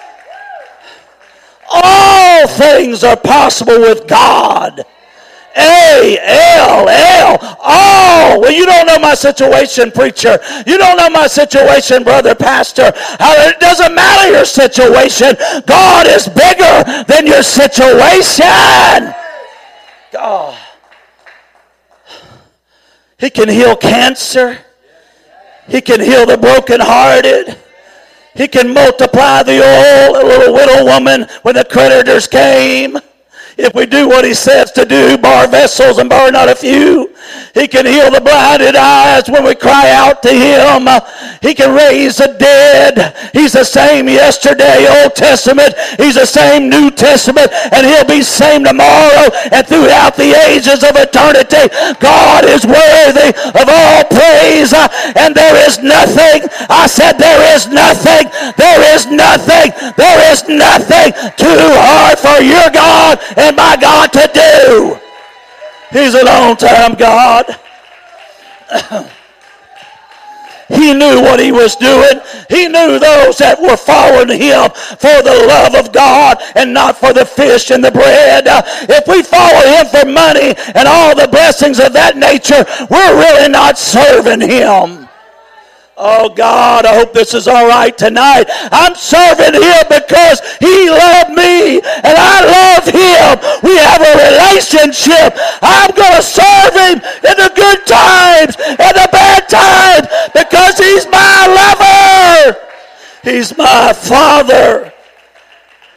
All 1.70 2.48
things 2.48 3.04
are 3.04 3.18
possible 3.18 3.80
with 3.80 4.08
God. 4.08 4.86
A 5.58 6.18
L. 6.22 6.77
You 8.58 8.66
don't 8.66 8.88
know 8.88 8.98
my 8.98 9.14
situation, 9.14 9.92
preacher. 9.92 10.40
You 10.66 10.80
don't 10.80 10.98
know 10.98 11.12
my 11.12 11.28
situation, 11.28 12.04
brother, 12.04 12.34
pastor. 12.34 12.92
It 12.92 13.60
doesn't 13.60 13.94
matter 13.94 14.32
your 14.32 14.46
situation. 14.46 15.36
God 15.68 16.08
is 16.08 16.28
bigger 16.28 16.84
than 17.04 17.28
your 17.28 17.44
situation. 17.44 19.14
God. 20.12 20.58
He 23.20 23.30
can 23.30 23.48
heal 23.48 23.76
cancer. 23.76 24.58
He 25.68 25.80
can 25.80 26.02
heal 26.02 26.26
the 26.26 26.38
brokenhearted. 26.38 27.58
He 28.34 28.48
can 28.48 28.74
multiply 28.74 29.44
the 29.44 29.60
oil. 29.62 30.14
Little 30.26 30.54
widow 30.56 30.84
woman 30.86 31.28
when 31.44 31.54
the 31.54 31.66
creditors 31.66 32.26
came. 32.26 32.98
If 33.58 33.74
we 33.74 33.88
do 33.88 34.08
what 34.08 34.24
he 34.24 34.36
says 34.36 34.72
to 34.74 34.86
do, 34.86 35.18
bar 35.18 35.48
vessels 35.48 35.98
and 35.98 36.10
bar 36.10 36.32
not 36.32 36.48
a 36.48 36.56
few, 36.56 37.14
he 37.54 37.68
can 37.68 37.86
heal 37.86 38.12
the 38.12 38.22
blinded 38.22 38.76
eyes 38.76 39.28
when 39.30 39.44
we 39.44 39.56
cry 39.56 39.90
out 39.92 40.22
to 40.24 40.30
him. 40.30 40.88
He 41.42 41.54
can 41.54 41.76
raise 41.76 42.18
the 42.18 42.38
dead. 42.38 43.18
He's 43.34 43.54
the 43.54 43.66
same 43.66 44.08
yesterday, 44.08 44.86
Old 45.02 45.16
Testament. 45.16 45.74
He's 45.98 46.16
the 46.16 46.26
same 46.26 46.70
New 46.70 46.92
Testament, 46.92 47.52
and 47.74 47.86
he'll 47.86 48.06
be 48.06 48.22
same 48.22 48.64
tomorrow 48.64 49.28
and 49.52 49.66
throughout 49.66 50.16
the 50.16 50.38
ages 50.48 50.86
of 50.86 50.94
eternity. 50.96 51.68
God 52.00 52.46
is 52.46 52.64
worthy 52.64 53.34
of 53.58 53.66
all 53.66 54.06
praise, 54.06 54.72
and 55.18 55.34
there 55.34 55.58
is 55.66 55.82
nothing. 55.82 56.46
I 56.70 56.86
said 56.86 57.18
there 57.18 57.42
is 57.58 57.68
nothing. 57.68 58.30
There 58.56 58.82
is 58.94 59.10
nothing. 59.10 59.74
There 59.98 60.22
is 60.32 60.46
nothing 60.48 61.12
too 61.36 61.64
hard 61.82 62.22
for 62.22 62.38
your 62.40 62.70
God 62.70 63.18
my 63.56 63.78
God 63.80 64.12
to 64.14 64.30
do. 64.34 65.00
He's 65.92 66.14
a 66.14 66.26
long 66.26 66.56
time 66.56 66.96
God. 66.96 67.46
He 70.70 70.94
knew 70.94 71.22
what 71.22 71.40
he 71.40 71.52
was 71.52 71.76
doing. 71.78 72.20
He 72.50 72.68
knew 72.68 73.00
those 73.00 73.38
that 73.38 73.56
were 73.62 73.78
following 73.78 74.36
him 74.36 74.70
for 75.00 75.24
the 75.24 75.48
love 75.48 75.76
of 75.76 75.94
God 75.94 76.44
and 76.56 76.74
not 76.74 76.98
for 76.98 77.14
the 77.14 77.26
fish 77.26 77.72
and 77.72 77.84
the 77.84 77.92
bread. 77.92 78.44
If 78.90 79.08
we 79.08 79.24
follow 79.24 79.64
him 79.64 79.86
for 79.88 80.06
money 80.06 80.56
and 80.76 80.88
all 80.88 81.16
the 81.16 81.30
blessings 81.30 81.80
of 81.80 81.94
that 81.94 82.18
nature, 82.18 82.66
we're 82.90 83.16
really 83.16 83.48
not 83.48 83.78
serving 83.78 84.42
him. 84.42 85.08
Oh 86.00 86.30
God, 86.30 86.86
I 86.86 86.94
hope 86.94 87.12
this 87.12 87.34
is 87.34 87.48
all 87.48 87.66
right 87.66 87.98
tonight. 87.98 88.46
I'm 88.70 88.94
serving 88.94 89.58
Him 89.58 89.84
because 89.90 90.46
He 90.62 90.94
loved 90.94 91.34
me 91.34 91.82
and 91.82 92.14
I 92.14 92.38
love 92.46 92.86
Him. 92.86 93.34
We 93.66 93.74
have 93.82 94.06
a 94.06 94.14
relationship. 94.88 95.34
I'm 95.62 95.92
going 95.96 96.16
to 96.16 96.22
serve 96.22 96.74
Him 96.74 96.96
in 96.98 97.38
the 97.38 97.52
good 97.56 97.86
times 97.86 98.56
and 98.58 98.96
the 98.96 99.10
bad 99.12 99.50
times 99.50 100.08
because 100.34 100.78
He's 100.78 101.06
my 101.08 102.48
lover. 102.48 102.60
He's 103.24 103.58
my 103.58 103.94
Father. 103.94 104.94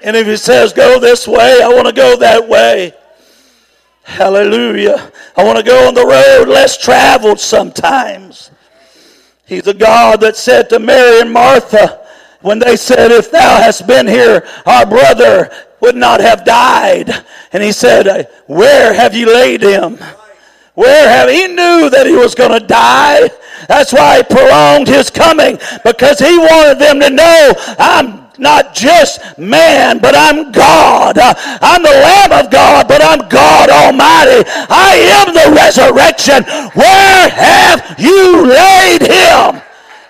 And 0.02 0.16
if 0.16 0.26
He 0.26 0.36
says, 0.36 0.72
go 0.72 0.98
this 0.98 1.26
way, 1.28 1.60
I 1.62 1.68
want 1.68 1.86
to 1.86 1.92
go 1.92 2.16
that 2.16 2.48
way. 2.48 2.94
Hallelujah. 4.02 5.12
I 5.36 5.44
want 5.44 5.58
to 5.58 5.64
go 5.64 5.86
on 5.86 5.94
the 5.94 6.04
road 6.04 6.48
less 6.48 6.76
traveled 6.76 7.38
sometimes. 7.38 8.50
He's 9.46 9.66
a 9.66 9.74
God 9.74 10.20
that 10.20 10.36
said 10.36 10.68
to 10.70 10.78
Mary 10.78 11.20
and 11.20 11.32
Martha, 11.32 12.06
when 12.40 12.58
they 12.58 12.76
said, 12.76 13.10
If 13.10 13.30
thou 13.30 13.56
hast 13.60 13.86
been 13.86 14.06
here, 14.06 14.46
our 14.64 14.86
brother 14.86 15.50
would 15.80 15.96
not 15.96 16.20
have 16.20 16.44
died. 16.44 17.24
And 17.52 17.62
he 17.62 17.72
said, 17.72 18.28
Where 18.46 18.92
have 18.92 19.14
you 19.14 19.26
laid 19.32 19.62
him? 19.62 19.98
Where 20.74 21.08
have 21.08 21.28
he 21.28 21.46
knew 21.48 21.90
that 21.90 22.06
he 22.06 22.14
was 22.14 22.34
going 22.34 22.58
to 22.58 22.66
die? 22.66 23.28
That's 23.68 23.92
why 23.92 24.18
he 24.18 24.22
prolonged 24.22 24.88
his 24.88 25.10
coming 25.10 25.58
because 25.84 26.18
he 26.18 26.38
wanted 26.38 26.78
them 26.78 27.00
to 27.00 27.10
know 27.10 27.52
I'm 27.78 28.30
not 28.38 28.74
just 28.74 29.20
man, 29.38 29.98
but 29.98 30.14
I'm 30.16 30.50
God. 30.50 31.18
I'm 31.18 31.82
the 31.82 31.90
Lamb 31.90 32.32
of 32.32 32.50
God, 32.50 32.88
but 32.88 33.02
I'm 33.02 33.28
God 33.28 33.68
Almighty. 33.68 34.48
I 34.70 34.96
am 35.20 35.34
the 35.34 35.54
resurrection. 35.54 36.44
Where 36.72 37.28
have 37.28 37.96
you 37.98 38.46
laid 38.46 39.02
him? 39.02 39.62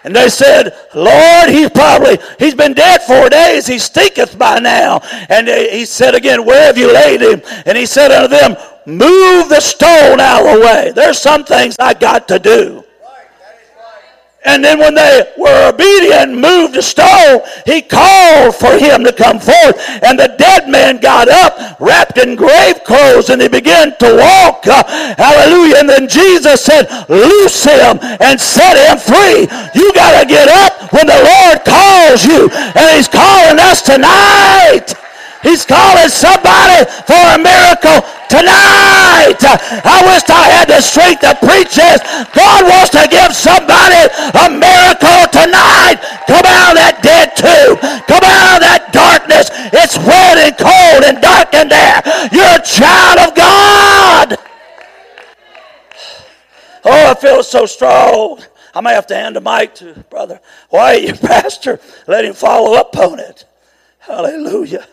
And 0.04 0.16
they 0.16 0.28
said, 0.28 0.74
Lord, 0.94 1.50
he's 1.50 1.70
probably, 1.70 2.18
he's 2.38 2.54
been 2.54 2.72
dead 2.72 3.02
four 3.02 3.28
days. 3.28 3.66
He 3.66 3.78
stinketh 3.78 4.38
by 4.38 4.58
now. 4.58 5.00
And 5.28 5.46
he 5.48 5.84
said 5.84 6.14
again, 6.14 6.44
where 6.46 6.66
have 6.66 6.78
you 6.78 6.92
laid 6.92 7.20
him? 7.20 7.42
And 7.66 7.76
he 7.76 7.86
said 7.86 8.10
unto 8.10 8.34
them, 8.34 8.56
move 8.86 9.48
the 9.48 9.60
stone 9.60 10.20
out 10.20 10.46
of 10.46 10.54
the 10.54 10.60
way. 10.60 10.92
There's 10.94 11.18
some 11.18 11.44
things 11.44 11.76
I 11.78 11.94
got 11.94 12.28
to 12.28 12.38
do. 12.38 12.84
And 14.42 14.64
then 14.64 14.78
when 14.78 14.94
they 14.94 15.30
were 15.36 15.68
obedient 15.68 16.32
moved 16.32 16.74
the 16.74 16.82
stone, 16.82 17.42
he 17.66 17.82
called 17.82 18.56
for 18.56 18.72
him 18.72 19.04
to 19.04 19.12
come 19.12 19.38
forth. 19.38 19.76
And 20.02 20.18
the 20.18 20.34
dead 20.38 20.66
man 20.66 20.96
got 20.98 21.28
up, 21.28 21.78
wrapped 21.78 22.16
in 22.16 22.36
grave 22.36 22.82
clothes, 22.84 23.28
and 23.28 23.42
he 23.42 23.48
began 23.48 23.94
to 23.98 24.16
walk. 24.16 24.64
Hallelujah. 24.64 25.76
And 25.76 25.88
then 25.88 26.08
Jesus 26.08 26.64
said, 26.64 26.88
Loose 27.10 27.64
him 27.64 27.98
and 28.20 28.40
set 28.40 28.80
him 28.80 28.96
free. 28.96 29.44
You 29.74 29.89
get 30.30 30.46
up 30.46 30.94
when 30.94 31.10
the 31.10 31.18
Lord 31.18 31.58
calls 31.66 32.22
you. 32.22 32.46
And 32.78 32.86
he's 32.94 33.10
calling 33.10 33.58
us 33.58 33.82
tonight. 33.82 34.94
He's 35.42 35.64
calling 35.64 36.12
somebody 36.12 36.84
for 37.08 37.18
a 37.34 37.38
miracle 37.40 38.04
tonight. 38.30 39.40
I 39.40 39.98
wish 40.06 40.22
I 40.28 40.46
had 40.52 40.68
the 40.68 40.84
strength 40.84 41.24
to 41.26 41.34
preach 41.42 41.74
this. 41.74 41.98
God 42.30 42.68
wants 42.68 42.94
to 42.94 43.08
give 43.10 43.34
somebody 43.34 44.06
a 44.36 44.46
miracle 44.52 45.22
tonight. 45.32 45.98
Come 46.28 46.44
out 46.46 46.76
of 46.76 46.78
that 46.78 47.00
dead 47.02 47.34
tomb. 47.34 47.80
Come 48.06 48.22
out 48.22 48.60
of 48.60 48.62
that 48.62 48.92
darkness. 48.92 49.48
It's 49.72 49.96
wet 49.98 50.38
and 50.38 50.54
cold 50.60 51.08
and 51.08 51.18
dark 51.24 51.56
in 51.56 51.72
there. 51.72 52.04
You're 52.30 52.60
a 52.60 52.62
child 52.62 53.18
of 53.24 53.34
God. 53.34 54.38
Oh, 56.84 57.10
I 57.10 57.14
feel 57.14 57.42
so 57.42 57.66
strong. 57.66 58.40
I 58.74 58.80
may 58.80 58.92
have 58.92 59.06
to 59.08 59.14
hand 59.14 59.36
the 59.36 59.40
mic 59.40 59.74
to 59.76 59.94
Brother 60.10 60.40
Why, 60.68 60.94
your 60.94 61.16
pastor. 61.16 61.80
Let 62.06 62.24
him 62.24 62.34
follow 62.34 62.74
up 62.76 62.96
on 62.96 63.18
it. 63.18 63.44
Hallelujah. 63.98 64.86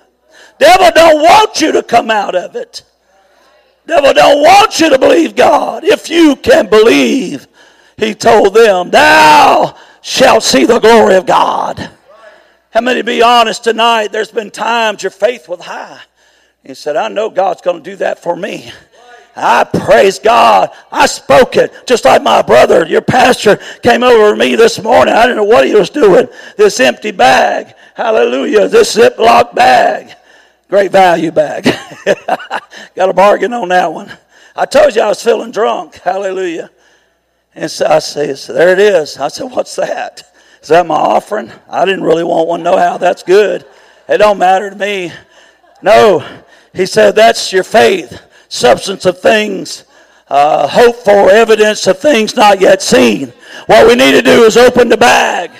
Devil 0.59 0.89
don't 0.93 1.21
want 1.21 1.61
you 1.61 1.71
to 1.73 1.83
come 1.83 2.09
out 2.09 2.35
of 2.35 2.55
it. 2.55 2.83
Devil 3.85 4.13
don't 4.13 4.41
want 4.41 4.79
you 4.79 4.89
to 4.89 4.99
believe 4.99 5.35
God. 5.35 5.83
If 5.83 6.09
you 6.09 6.35
can 6.35 6.67
believe, 6.69 7.47
he 7.95 8.13
told 8.13 8.53
them, 8.53 8.89
thou 8.89 9.75
shalt 10.01 10.43
see 10.43 10.65
the 10.65 10.79
glory 10.79 11.15
of 11.15 11.25
God. 11.25 11.91
How 12.71 12.81
many 12.81 13.01
be 13.01 13.21
honest 13.21 13.63
tonight? 13.63 14.11
There's 14.11 14.31
been 14.31 14.51
times 14.51 15.03
your 15.03 15.09
faith 15.09 15.47
was 15.47 15.61
high. 15.61 16.01
He 16.63 16.73
said, 16.73 16.97
I 16.97 17.07
know 17.07 17.29
God's 17.29 17.61
going 17.61 17.81
to 17.81 17.89
do 17.89 17.95
that 17.97 18.19
for 18.21 18.35
me. 18.35 18.71
I 19.37 19.63
praise 19.65 20.17
God. 20.17 20.71
I 20.91 21.05
spoke 21.05 21.57
it 21.57 21.71
just 21.85 22.05
like 22.05 22.23
my 22.23 22.41
brother, 22.41 22.87
your 22.87 23.01
pastor, 23.01 23.57
came 23.83 24.03
over 24.03 24.31
to 24.31 24.35
me 24.35 24.55
this 24.55 24.81
morning. 24.81 25.13
I 25.13 25.23
didn't 25.23 25.37
know 25.37 25.43
what 25.43 25.67
he 25.67 25.75
was 25.75 25.91
doing. 25.91 26.27
This 26.57 26.79
empty 26.79 27.11
bag. 27.11 27.75
Hallelujah. 27.93 28.67
This 28.67 28.95
Ziploc 28.95 29.53
bag. 29.53 30.15
Great 30.69 30.91
value 30.91 31.31
bag. 31.31 31.65
Got 32.95 33.09
a 33.09 33.13
bargain 33.13 33.53
on 33.53 33.69
that 33.69 33.93
one. 33.93 34.11
I 34.55 34.65
told 34.65 34.95
you 34.95 35.03
I 35.03 35.09
was 35.09 35.21
feeling 35.21 35.51
drunk. 35.51 35.95
Hallelujah. 35.95 36.71
And 37.53 37.69
so 37.69 37.85
I 37.85 37.99
said, 37.99 38.37
there 38.55 38.73
it 38.73 38.79
is. 38.79 39.17
I 39.17 39.27
said, 39.27 39.51
what's 39.51 39.75
that? 39.75 40.23
Is 40.61 40.69
that 40.69 40.85
my 40.85 40.95
offering? 40.95 41.51
I 41.69 41.85
didn't 41.85 42.03
really 42.03 42.23
want 42.23 42.47
one. 42.47 42.63
No 42.63 42.75
how. 42.75 42.97
That's 42.97 43.21
good. 43.21 43.65
It 44.09 44.17
don't 44.17 44.39
matter 44.39 44.69
to 44.71 44.75
me. 44.75 45.11
No. 45.81 46.25
He 46.73 46.85
said, 46.85 47.15
that's 47.15 47.53
your 47.53 47.63
faith. 47.63 48.21
Substance 48.49 49.05
of 49.05 49.19
things. 49.19 49.83
Uh, 50.29 50.67
hope 50.67 50.97
for 50.97 51.29
evidence 51.29 51.87
of 51.87 51.99
things 51.99 52.35
not 52.35 52.59
yet 52.59 52.81
seen. 52.81 53.31
What 53.67 53.87
we 53.87 53.95
need 53.95 54.11
to 54.11 54.21
do 54.21 54.43
is 54.43 54.57
open 54.57 54.89
the 54.89 54.97
bag. 54.97 55.51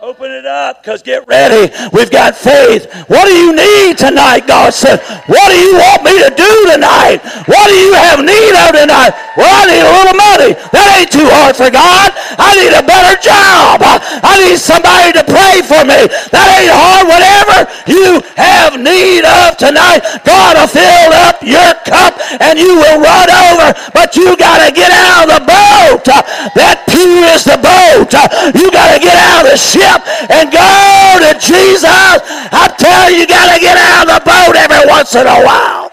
Open 0.00 0.32
it 0.32 0.48
up 0.48 0.80
because 0.80 1.04
get 1.04 1.28
ready. 1.28 1.68
We've 1.92 2.08
got 2.08 2.32
faith. 2.32 2.88
What 3.12 3.28
do 3.28 3.36
you 3.36 3.52
need 3.52 4.00
tonight? 4.00 4.48
God 4.48 4.72
said, 4.72 4.96
What 5.28 5.52
do 5.52 5.56
you 5.60 5.76
want 5.76 6.00
me 6.08 6.16
to 6.24 6.32
do 6.32 6.52
tonight? 6.72 7.20
What 7.44 7.68
do 7.68 7.76
you 7.76 7.92
have 7.92 8.24
need 8.24 8.52
of 8.64 8.80
tonight? 8.80 9.12
Well, 9.36 9.44
I 9.44 9.68
need 9.68 9.84
a 9.84 9.92
little 9.92 10.16
money. 10.16 10.50
That 10.72 10.88
ain't 10.96 11.12
too 11.12 11.28
hard 11.28 11.52
for 11.52 11.68
God. 11.68 12.16
I 12.16 12.56
need 12.56 12.72
a 12.72 12.80
better 12.80 13.12
job. 13.20 13.84
I 14.24 14.40
need 14.40 14.56
somebody 14.56 15.12
to 15.20 15.24
pray 15.28 15.60
for 15.68 15.84
me. 15.84 16.08
That 16.32 16.48
ain't 16.48 16.72
hard. 16.72 17.04
Whatever 17.04 17.68
you 17.84 18.24
have 18.40 18.80
need 18.80 19.28
of 19.28 19.60
tonight, 19.60 20.00
God 20.24 20.56
will 20.56 20.72
fill 20.72 21.12
up 21.28 21.44
your 21.44 21.76
cup 21.84 22.16
and 22.40 22.56
you 22.56 22.72
will 22.72 23.04
run 23.04 23.28
over. 23.52 23.76
But 23.92 24.16
you 24.16 24.32
got 24.40 24.64
to 24.64 24.72
get 24.72 24.88
out 24.88 25.28
of 25.28 25.36
the 25.36 25.42
boat. 25.44 26.08
That 26.56 26.88
pew 26.88 27.20
is 27.36 27.44
the 27.44 27.60
boat. 27.60 28.08
You 28.56 28.72
got 28.72 28.96
to 28.96 28.98
get 29.04 29.12
out 29.12 29.44
of 29.44 29.52
the 29.52 29.60
ship 29.60 29.89
and 30.30 30.52
go 30.52 31.18
to 31.20 31.32
Jesus. 31.40 32.20
I'm 32.52 32.74
telling 32.76 33.14
you, 33.14 33.20
you 33.20 33.26
got 33.26 33.54
to 33.54 33.60
get 33.60 33.76
out 33.76 34.08
of 34.08 34.14
the 34.14 34.30
boat 34.30 34.56
every 34.56 34.88
once 34.88 35.14
in 35.14 35.26
a 35.26 35.44
while. 35.44 35.90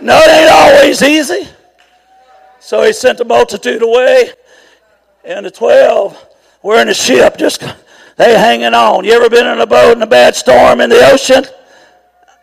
No, 0.00 0.18
it 0.18 0.28
ain't 0.28 0.50
always 0.50 1.02
easy. 1.02 1.48
So 2.60 2.82
he 2.82 2.92
sent 2.92 3.18
the 3.18 3.24
multitude 3.24 3.82
away, 3.82 4.30
and 5.24 5.46
the 5.46 5.50
twelve 5.50 6.16
were 6.62 6.80
in 6.80 6.88
the 6.88 6.94
ship, 6.94 7.36
just 7.36 7.62
they 8.16 8.38
hanging 8.38 8.74
on. 8.74 9.04
You 9.04 9.12
ever 9.12 9.28
been 9.28 9.46
in 9.46 9.60
a 9.60 9.66
boat 9.66 9.96
in 9.96 10.02
a 10.02 10.06
bad 10.06 10.34
storm 10.34 10.80
in 10.80 10.90
the 10.90 11.10
ocean? 11.12 11.44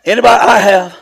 Anybody? 0.04 0.40
I 0.40 0.58
have. 0.58 1.01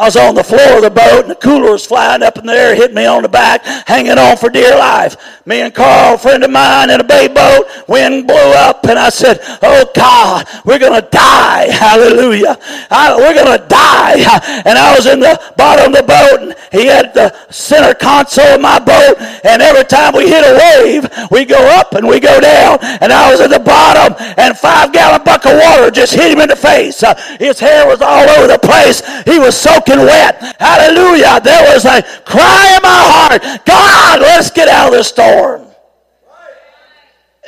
I 0.00 0.04
was 0.04 0.16
on 0.16 0.34
the 0.34 0.42
floor 0.42 0.76
of 0.76 0.82
the 0.82 0.88
boat 0.88 1.28
and 1.28 1.30
the 1.30 1.34
cooler 1.34 1.72
was 1.72 1.84
flying 1.84 2.22
up 2.22 2.38
in 2.38 2.46
the 2.46 2.54
air, 2.54 2.74
hit 2.74 2.94
me 2.94 3.04
on 3.04 3.20
the 3.20 3.28
back, 3.28 3.62
hanging 3.86 4.16
on 4.16 4.38
for 4.38 4.48
dear 4.48 4.74
life. 4.78 5.44
Me 5.44 5.60
and 5.60 5.74
Carl, 5.74 6.16
friend 6.16 6.42
of 6.42 6.50
mine, 6.50 6.88
in 6.88 7.00
a 7.00 7.04
bay 7.04 7.28
boat, 7.28 7.66
wind 7.86 8.26
blew 8.26 8.52
up 8.56 8.82
and 8.86 8.98
I 8.98 9.10
said, 9.10 9.40
Oh 9.60 9.84
God, 9.94 10.46
we're 10.64 10.78
going 10.78 10.98
to 10.98 11.06
die. 11.10 11.66
Hallelujah. 11.70 12.56
I, 12.90 13.14
we're 13.14 13.34
going 13.34 13.58
to 13.58 13.66
die. 13.68 14.24
And 14.70 14.78
I 14.78 14.94
was 14.94 15.06
in 15.06 15.20
the 15.20 15.40
bottom 15.56 15.92
of 15.92 16.00
the 16.00 16.06
boat 16.06 16.42
and 16.42 16.54
he 16.72 16.86
had 16.86 17.12
the 17.12 17.34
center 17.50 17.94
console 17.94 18.54
of 18.54 18.60
my 18.60 18.78
boat. 18.78 19.16
And 19.44 19.60
every 19.60 19.84
time 19.84 20.14
we 20.14 20.28
hit 20.28 20.44
a 20.44 20.54
wave, 20.56 21.30
we 21.30 21.44
go 21.44 21.58
up 21.78 21.92
and 21.94 22.06
we 22.06 22.20
go 22.20 22.40
down. 22.40 22.78
And 23.00 23.12
I 23.12 23.30
was 23.30 23.40
at 23.40 23.50
the 23.50 23.58
bottom 23.58 24.14
and 24.38 24.56
five 24.56 24.92
gallon 24.92 25.24
bucket 25.24 25.52
of 25.52 25.60
water 25.60 25.90
just 25.90 26.14
hit 26.14 26.32
him 26.32 26.40
in 26.40 26.48
the 26.48 26.56
face. 26.56 27.02
Uh, 27.02 27.14
his 27.38 27.58
hair 27.58 27.86
was 27.86 28.00
all 28.00 28.28
over 28.30 28.46
the 28.46 28.58
place. 28.58 29.02
He 29.24 29.38
was 29.38 29.56
so 29.56 29.80
soaking 29.90 30.06
wet. 30.06 30.56
Hallelujah. 30.60 31.40
There 31.40 31.74
was 31.74 31.84
a 31.84 32.02
cry 32.24 32.76
in 32.76 32.82
my 32.82 32.88
heart 32.88 33.64
God, 33.64 34.20
let's 34.20 34.50
get 34.50 34.68
out 34.68 34.88
of 34.88 34.92
this 34.94 35.08
storm. 35.08 35.66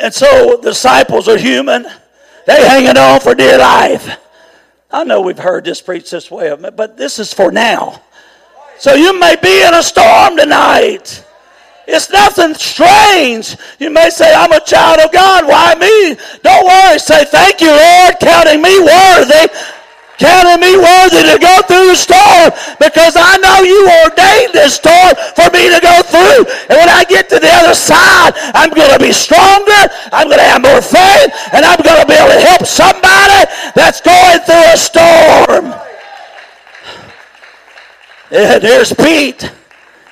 And 0.00 0.12
so 0.12 0.60
disciples 0.60 1.28
are 1.28 1.38
human. 1.38 1.86
They 2.46 2.66
hanging 2.66 2.96
on 2.96 3.20
for 3.20 3.34
dear 3.34 3.58
life. 3.58 4.18
I 4.90 5.04
know 5.04 5.20
we've 5.20 5.38
heard 5.38 5.64
this 5.64 5.80
preached 5.80 6.10
this 6.10 6.30
way, 6.30 6.54
but 6.56 6.96
this 6.96 7.18
is 7.18 7.32
for 7.32 7.52
now. 7.52 8.02
So 8.78 8.94
you 8.94 9.18
may 9.18 9.36
be 9.40 9.64
in 9.64 9.74
a 9.74 9.82
storm 9.82 10.36
tonight. 10.36 11.24
It's 11.86 12.10
nothing 12.10 12.54
strange. 12.54 13.56
You 13.78 13.90
may 13.90 14.10
say, 14.10 14.32
I'm 14.34 14.52
a 14.52 14.60
child 14.60 15.00
of 15.00 15.12
God. 15.12 15.46
Why 15.46 15.74
me? 15.74 16.16
Don't 16.42 16.66
worry. 16.66 16.98
Say, 16.98 17.24
thank 17.24 17.60
you, 17.60 17.70
Lord, 17.70 18.14
counting 18.20 18.62
me 18.62 18.80
worthy 18.80 19.52
counting 20.22 20.62
me 20.62 20.78
worthy 20.78 21.26
to 21.26 21.36
go 21.42 21.54
through 21.66 21.90
the 21.90 21.98
storm 21.98 22.54
because 22.78 23.18
I 23.18 23.42
know 23.42 23.66
you 23.66 23.82
ordained 24.06 24.54
this 24.54 24.78
storm 24.78 25.18
for 25.34 25.50
me 25.50 25.66
to 25.66 25.82
go 25.82 25.98
through. 26.06 26.46
And 26.70 26.78
when 26.78 26.86
I 26.86 27.02
get 27.02 27.26
to 27.34 27.42
the 27.42 27.50
other 27.50 27.74
side, 27.74 28.38
I'm 28.54 28.70
going 28.70 28.94
to 28.94 29.02
be 29.02 29.10
stronger, 29.10 29.82
I'm 30.14 30.30
going 30.30 30.38
to 30.38 30.46
have 30.46 30.62
more 30.62 30.80
faith, 30.80 31.34
and 31.50 31.66
I'm 31.66 31.82
going 31.82 31.98
to 31.98 32.06
be 32.06 32.14
able 32.14 32.30
to 32.30 32.42
help 32.46 32.62
somebody 32.62 33.50
that's 33.74 33.98
going 34.00 34.38
through 34.46 34.66
a 34.70 34.78
storm. 34.78 35.64
And 38.30 38.62
there's 38.62 38.94
Pete. 38.94 39.50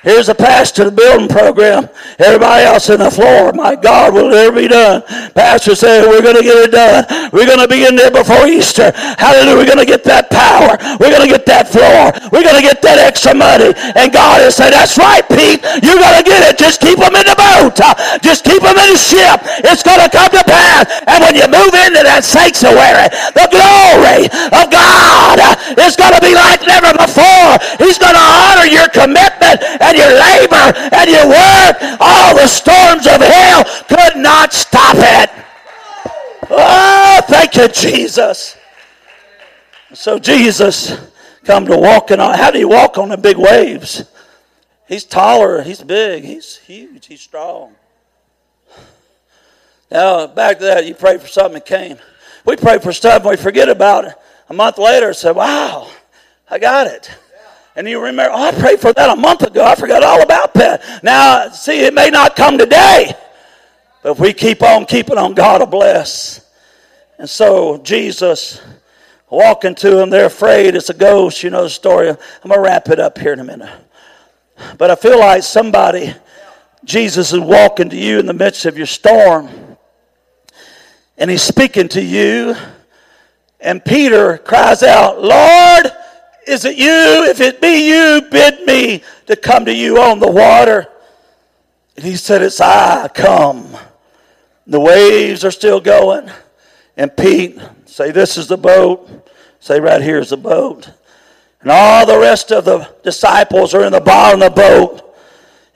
Here's 0.01 0.29
a 0.29 0.35
pastor 0.35 0.89
the 0.89 0.91
building 0.91 1.29
program. 1.29 1.85
Everybody 2.17 2.65
else 2.65 2.89
in 2.89 3.05
the 3.05 3.13
floor. 3.13 3.53
My 3.53 3.77
God, 3.77 4.17
will 4.17 4.33
it 4.33 4.49
ever 4.49 4.57
be 4.57 4.67
done? 4.67 5.05
Pastor 5.37 5.77
said, 5.77 6.09
we're 6.09 6.25
going 6.25 6.41
to 6.41 6.41
get 6.41 6.57
it 6.57 6.73
done. 6.73 7.05
We're 7.29 7.45
going 7.45 7.61
to 7.61 7.69
be 7.69 7.85
in 7.85 7.93
there 7.93 8.09
before 8.09 8.49
Easter. 8.49 8.89
Hallelujah. 9.21 9.61
We're 9.61 9.69
going 9.69 9.77
to 9.77 9.85
get 9.85 10.01
that 10.09 10.33
power. 10.33 10.73
We're 10.97 11.13
going 11.13 11.21
to 11.21 11.29
get 11.29 11.45
that 11.45 11.69
floor. 11.69 12.09
We're 12.33 12.41
going 12.41 12.57
to 12.57 12.65
get 12.65 12.81
that 12.81 12.97
extra 12.97 13.37
money. 13.37 13.77
And 13.93 14.09
God 14.09 14.41
has 14.41 14.57
said, 14.57 14.73
that's 14.73 14.97
right, 14.97 15.21
Pete. 15.29 15.61
You're 15.85 16.01
going 16.01 16.17
to 16.17 16.25
get 16.25 16.49
it. 16.49 16.57
Just 16.57 16.81
keep 16.81 16.97
them 16.97 17.13
in 17.13 17.25
the 17.29 17.37
boat. 17.37 17.77
Just 18.25 18.41
keep 18.41 18.65
them 18.65 18.73
in 18.73 18.89
the 18.89 18.97
ship. 18.97 19.37
It's 19.69 19.85
going 19.85 20.01
to 20.01 20.09
come 20.09 20.33
to 20.33 20.41
pass. 20.49 20.89
And 21.05 21.21
when 21.21 21.37
you 21.37 21.45
move 21.45 21.77
into 21.77 22.01
that 22.01 22.25
sanctuary, 22.25 23.05
the 23.37 23.45
glory 23.53 24.25
of 24.49 24.65
God 24.73 25.37
is 25.77 25.93
going 25.93 26.17
to 26.17 26.23
be 26.25 26.33
like 26.33 26.65
never 26.65 26.89
before. 26.97 27.61
He's 27.77 28.01
going 28.01 28.17
to 28.17 28.25
honor 28.49 28.65
your 28.65 28.89
commitment 28.89 29.61
and 29.91 29.97
your 29.97 30.13
labor 30.13 30.95
and 30.95 31.09
your 31.09 31.27
work, 31.27 31.97
all 31.99 32.35
the 32.35 32.47
storms 32.47 33.05
of 33.07 33.21
hell 33.21 33.63
could 33.87 34.17
not 34.17 34.53
stop 34.53 34.95
it. 34.97 35.29
Oh, 36.49 37.21
thank 37.27 37.55
you, 37.55 37.67
Jesus. 37.67 38.57
So 39.93 40.17
Jesus 40.19 40.97
come 41.43 41.65
to 41.65 41.77
walking 41.77 42.19
on. 42.19 42.37
How 42.37 42.51
do 42.51 42.59
you 42.59 42.69
walk 42.69 42.97
on 42.97 43.09
the 43.09 43.17
big 43.17 43.37
waves? 43.37 44.03
He's 44.87 45.03
taller, 45.03 45.61
he's 45.61 45.81
big, 45.81 46.23
he's 46.23 46.57
huge, 46.57 47.05
he's 47.05 47.21
strong. 47.21 47.75
Now, 49.89 50.27
back 50.27 50.59
to 50.59 50.65
that, 50.65 50.85
you 50.85 50.95
pray 50.95 51.17
for 51.17 51.27
something 51.27 51.55
that 51.55 51.65
came. 51.65 51.97
We 52.45 52.55
pray 52.55 52.79
for 52.79 52.93
stuff 52.93 53.21
and 53.21 53.31
we 53.31 53.37
forget 53.37 53.69
about 53.69 54.05
it. 54.05 54.13
A 54.49 54.53
month 54.53 54.77
later, 54.77 55.13
say, 55.13 55.31
wow, 55.31 55.89
I 56.49 56.59
got 56.59 56.87
it. 56.87 57.09
And 57.81 57.89
you 57.89 57.99
remember, 57.99 58.31
oh, 58.31 58.43
I 58.43 58.51
prayed 58.51 58.79
for 58.79 58.93
that 58.93 59.09
a 59.09 59.15
month 59.15 59.41
ago. 59.41 59.65
I 59.65 59.73
forgot 59.73 60.03
all 60.03 60.21
about 60.21 60.53
that. 60.53 61.03
Now, 61.03 61.49
see, 61.49 61.83
it 61.83 61.95
may 61.95 62.11
not 62.11 62.35
come 62.35 62.59
today, 62.59 63.11
but 64.03 64.11
if 64.11 64.19
we 64.19 64.33
keep 64.33 64.61
on 64.61 64.85
keeping 64.85 65.17
on, 65.17 65.33
God 65.33 65.61
will 65.61 65.65
bless. 65.65 66.45
And 67.17 67.27
so 67.27 67.79
Jesus 67.79 68.61
walking 69.31 69.73
to 69.73 69.89
them, 69.89 70.11
they're 70.11 70.27
afraid 70.27 70.75
it's 70.75 70.91
a 70.91 70.93
ghost. 70.93 71.41
You 71.41 71.49
know 71.49 71.63
the 71.63 71.71
story. 71.71 72.09
I'm 72.09 72.17
going 72.43 72.53
to 72.53 72.59
wrap 72.59 72.87
it 72.89 72.99
up 72.99 73.17
here 73.17 73.33
in 73.33 73.39
a 73.39 73.43
minute. 73.43 73.73
But 74.77 74.91
I 74.91 74.95
feel 74.95 75.17
like 75.17 75.41
somebody, 75.41 76.13
Jesus 76.85 77.33
is 77.33 77.39
walking 77.39 77.89
to 77.89 77.97
you 77.97 78.19
in 78.19 78.27
the 78.27 78.33
midst 78.33 78.67
of 78.67 78.77
your 78.77 78.85
storm. 78.85 79.49
And 81.17 81.31
he's 81.31 81.41
speaking 81.41 81.87
to 81.87 82.03
you. 82.03 82.55
And 83.59 83.83
Peter 83.83 84.37
cries 84.37 84.83
out, 84.83 85.19
Lord, 85.19 85.91
is 86.51 86.65
it 86.65 86.77
you? 86.77 87.25
If 87.29 87.39
it 87.39 87.61
be 87.61 87.87
you, 87.87 88.21
bid 88.29 88.65
me 88.65 89.03
to 89.27 89.35
come 89.35 89.65
to 89.65 89.73
you 89.73 90.01
on 90.01 90.19
the 90.19 90.29
water. 90.29 90.87
And 91.95 92.05
he 92.05 92.15
said, 92.15 92.41
It's 92.41 92.59
I, 92.59 93.07
come. 93.07 93.77
The 94.67 94.79
waves 94.79 95.45
are 95.45 95.51
still 95.51 95.79
going. 95.79 96.29
And 96.97 97.15
Pete, 97.15 97.57
say, 97.85 98.11
This 98.11 98.37
is 98.37 98.47
the 98.47 98.57
boat. 98.57 99.29
Say, 99.61 99.79
Right 99.79 100.01
here 100.01 100.19
is 100.19 100.31
the 100.31 100.37
boat. 100.37 100.91
And 101.61 101.71
all 101.71 102.05
the 102.05 102.19
rest 102.19 102.51
of 102.51 102.65
the 102.65 102.93
disciples 103.03 103.73
are 103.73 103.85
in 103.85 103.93
the 103.93 104.01
bottom 104.01 104.41
of 104.41 104.53
the 104.53 104.61
boat. 104.61 105.15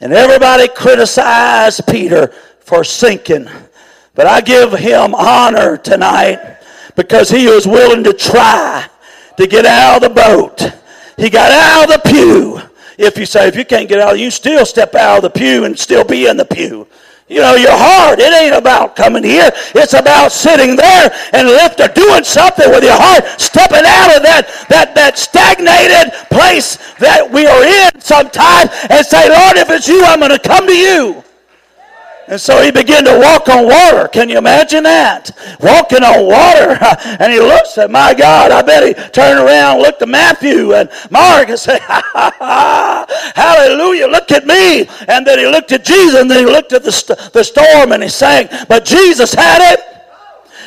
And 0.02 0.12
everybody 0.12 0.68
criticized 0.68 1.88
Peter 1.88 2.28
for 2.60 2.84
sinking. 2.84 3.48
But 4.14 4.28
I 4.28 4.42
give 4.42 4.74
him 4.74 5.16
honor 5.16 5.78
tonight 5.78 6.58
because 6.96 7.30
he 7.30 7.48
was 7.48 7.66
willing 7.66 8.04
to 8.04 8.14
try 8.14 8.90
to 9.38 9.48
get 9.48 9.65
out 9.65 9.98
of 9.98 10.02
the 10.02 10.10
boat. 10.10 10.71
He 11.17 11.30
got 11.30 11.52
out 11.52 11.89
of 11.89 12.04
the 12.04 12.10
pew. 12.10 12.62
If 12.98 13.17
you 13.17 13.26
say, 13.26 13.48
if 13.48 13.56
you 13.56 13.65
can't 13.65 13.89
get 13.89 14.00
out, 14.00 14.19
you 14.19 14.32
still 14.32 14.65
step 14.65 14.95
out 14.95 15.17
of 15.17 15.24
the 15.24 15.30
pew 15.30 15.65
and 15.65 15.78
still 15.78 16.04
be 16.04 16.28
in 16.28 16.38
the 16.38 16.45
pew. 16.45 16.88
You 17.28 17.41
know, 17.41 17.56
your 17.56 17.74
heart, 17.74 18.19
it 18.19 18.32
ain't 18.32 18.54
about 18.54 18.95
coming 18.95 19.24
here. 19.24 19.50
It's 19.74 19.93
about 19.93 20.32
sitting 20.32 20.76
there 20.76 21.12
and 21.34 21.48
lifting, 21.48 21.88
doing 21.95 22.24
something 22.24 22.69
with 22.69 22.84
your 22.84 22.95
heart, 22.95 23.26
stepping 23.41 23.82
out 23.82 24.15
of 24.15 24.21
that, 24.21 24.67
that, 24.69 24.93
that 24.93 25.17
stagnated 25.17 26.13
place 26.30 26.78
that 27.00 27.26
we 27.26 27.48
are 27.48 27.63
in 27.65 28.00
sometimes 28.00 28.69
and 28.91 29.04
say, 29.04 29.28
Lord, 29.28 29.58
if 29.58 29.71
it's 29.71 29.88
you, 29.88 30.04
I'm 30.06 30.19
going 30.19 30.32
to 30.32 30.39
come 30.39 30.67
to 30.67 30.78
you. 30.78 31.25
And 32.28 32.42
so 32.42 32.62
he 32.64 32.72
began 32.72 33.04
to 33.06 33.20
walk 33.20 33.50
on 33.50 33.66
water. 33.66 34.08
Can 34.08 34.30
you 34.30 34.38
imagine 34.38 34.84
that? 34.84 35.30
Walking 35.60 36.04
on 36.04 36.26
water. 36.26 36.78
And 37.20 37.32
he 37.32 37.40
looks 37.40 37.78
at, 37.78 37.92
my 37.92 38.14
God, 38.14 38.52
I 38.52 38.62
bet 38.62 38.86
he 38.86 38.94
turned 39.12 39.40
around, 39.40 39.80
looked 39.80 40.02
at 40.02 40.10
Matthew 40.10 40.74
and 40.74 40.90
Mark 41.10 41.50
and 41.50 41.60
said, 41.60 41.80
ha, 41.82 42.02
ha, 42.14 42.36
ha, 42.40 43.32
hallelujah, 43.36 44.08
look 44.08 44.32
at 44.32 44.46
me. 44.46 44.88
And 45.08 45.26
then 45.26 45.40
he 45.40 45.48
looked 45.48 45.72
at 45.72 45.86
Jesus 45.86 46.20
and 46.20 46.30
then 46.30 46.46
he 46.46 46.52
looked 46.52 46.74
at 46.74 46.84
the, 46.84 46.92
st- 46.92 47.32
the 47.32 47.44
storm 47.44 47.92
and 47.92 48.04
he 48.04 48.10
sang, 48.10 48.50
but 48.68 48.86
Jesus 48.86 49.34
had 49.34 49.74
it. 49.74 49.80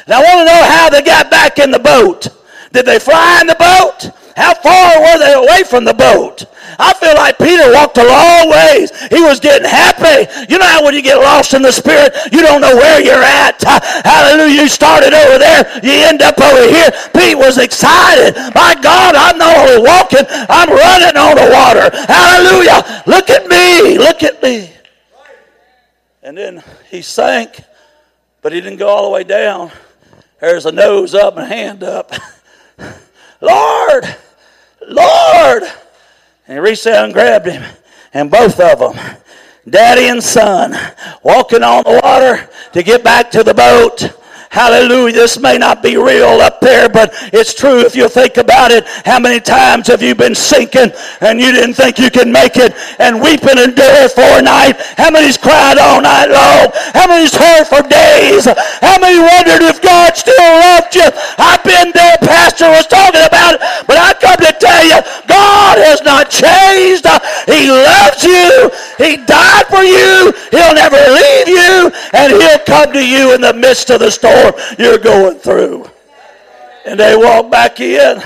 And 0.06 0.14
I 0.14 0.22
want 0.22 0.48
to 0.48 0.54
know 0.54 0.64
how 0.64 0.88
they 0.88 1.02
got 1.02 1.30
back 1.30 1.58
in 1.58 1.70
the 1.70 1.78
boat. 1.78 2.28
Did 2.72 2.86
they 2.86 2.98
fly 2.98 3.40
in 3.40 3.46
the 3.46 3.56
boat? 3.56 4.10
How 4.38 4.54
far 4.54 5.00
were 5.02 5.18
they 5.18 5.34
away 5.34 5.64
from 5.64 5.82
the 5.82 5.92
boat? 5.94 6.46
I 6.78 6.94
feel 6.94 7.14
like 7.18 7.38
Peter 7.38 7.74
walked 7.74 7.98
a 7.98 8.06
long 8.06 8.50
ways. 8.54 8.94
He 9.10 9.20
was 9.20 9.40
getting 9.40 9.66
happy. 9.66 10.30
You 10.46 10.58
know 10.58 10.64
how 10.64 10.84
when 10.84 10.94
you 10.94 11.02
get 11.02 11.16
lost 11.16 11.54
in 11.54 11.62
the 11.62 11.72
spirit, 11.72 12.14
you 12.30 12.40
don't 12.40 12.60
know 12.60 12.76
where 12.76 13.02
you're 13.02 13.20
at. 13.20 13.58
Hallelujah. 14.06 14.62
You 14.62 14.68
started 14.68 15.12
over 15.12 15.38
there, 15.42 15.66
you 15.82 15.90
end 16.06 16.22
up 16.22 16.38
over 16.38 16.70
here. 16.70 16.86
Pete 17.12 17.36
was 17.36 17.58
excited. 17.58 18.36
My 18.54 18.78
God, 18.80 19.16
I'm 19.18 19.38
not 19.38 19.56
only 19.58 19.82
walking, 19.82 20.22
I'm 20.30 20.70
running 20.70 21.18
on 21.18 21.34
the 21.34 21.50
water. 21.50 21.90
Hallelujah. 22.06 23.02
Look 23.08 23.30
at 23.30 23.48
me. 23.48 23.98
Look 23.98 24.22
at 24.22 24.40
me. 24.40 24.70
And 26.22 26.38
then 26.38 26.62
he 26.90 27.02
sank, 27.02 27.60
but 28.40 28.52
he 28.52 28.60
didn't 28.60 28.78
go 28.78 28.86
all 28.86 29.02
the 29.02 29.10
way 29.10 29.24
down. 29.24 29.72
There's 30.40 30.64
a 30.64 30.70
nose 30.70 31.12
up 31.12 31.36
and 31.36 31.42
a 31.42 31.48
hand 31.48 31.82
up. 31.82 32.12
Lord, 33.40 34.16
Lord. 34.88 35.64
And 36.46 36.56
he 36.56 36.58
reached 36.58 36.86
out 36.86 37.04
and 37.04 37.12
grabbed 37.12 37.46
him. 37.46 37.62
And 38.14 38.30
both 38.30 38.58
of 38.58 38.78
them, 38.78 39.16
daddy 39.68 40.08
and 40.08 40.22
son, 40.22 40.74
walking 41.22 41.62
on 41.62 41.84
the 41.84 42.00
water 42.02 42.48
to 42.72 42.82
get 42.82 43.04
back 43.04 43.30
to 43.32 43.42
the 43.42 43.54
boat. 43.54 44.18
Hallelujah. 44.50 45.12
This 45.12 45.38
may 45.38 45.58
not 45.58 45.82
be 45.82 45.96
real 45.96 46.40
up 46.40 46.60
there, 46.60 46.88
but 46.88 47.12
it's 47.32 47.52
true 47.52 47.80
if 47.80 47.94
you 47.94 48.08
think 48.08 48.38
about 48.38 48.70
it. 48.70 48.86
How 49.04 49.20
many 49.20 49.40
times 49.40 49.86
have 49.88 50.02
you 50.02 50.14
been 50.14 50.34
sinking 50.34 50.90
and 51.20 51.38
you 51.38 51.52
didn't 51.52 51.74
think 51.74 51.98
you 51.98 52.10
could 52.10 52.28
make 52.28 52.56
it 52.56 52.72
and 52.98 53.20
weeping 53.20 53.58
and 53.58 53.76
dead 53.76 54.10
for 54.10 54.24
a 54.24 54.42
night? 54.42 54.80
How 54.96 55.10
many's 55.10 55.36
cried 55.36 55.76
all 55.76 56.00
night 56.00 56.32
long? 56.32 56.72
How 56.96 57.06
many's 57.06 57.34
hurt 57.36 57.68
for 57.68 57.84
days? 57.86 58.48
How 58.80 58.96
many 58.98 59.20
wondered 59.20 59.68
if 59.68 59.82
God 59.82 60.16
still 60.16 60.34
loved 60.40 60.96
you? 60.96 61.08
I've 61.36 61.62
been 61.62 61.92
there. 61.92 62.16
Pastor 62.24 62.72
was 62.72 62.86
talking 62.86 63.22
about 63.22 63.60
it, 63.60 63.60
but 63.86 64.00
I 64.00 64.16
come 64.16 64.40
to 64.40 64.52
tell 64.56 64.84
you, 64.84 64.98
God 65.28 65.76
has 65.76 66.00
not 66.02 66.32
changed. 66.32 67.04
He 67.44 67.68
loves 67.68 68.24
you. 68.24 68.72
He 68.98 69.16
died 69.16 69.66
for 69.68 69.82
you. 69.82 70.32
He'll 70.50 70.74
never 70.74 70.96
leave 70.96 71.48
you, 71.48 71.90
and 72.12 72.32
He'll 72.32 72.58
come 72.66 72.92
to 72.92 73.06
you 73.06 73.34
in 73.34 73.40
the 73.40 73.54
midst 73.54 73.90
of 73.90 74.00
the 74.00 74.10
storm 74.10 74.52
you're 74.78 74.98
going 74.98 75.38
through. 75.38 75.88
And 76.84 76.98
they 76.98 77.16
walked 77.16 77.50
back 77.50 77.80
in, 77.80 78.20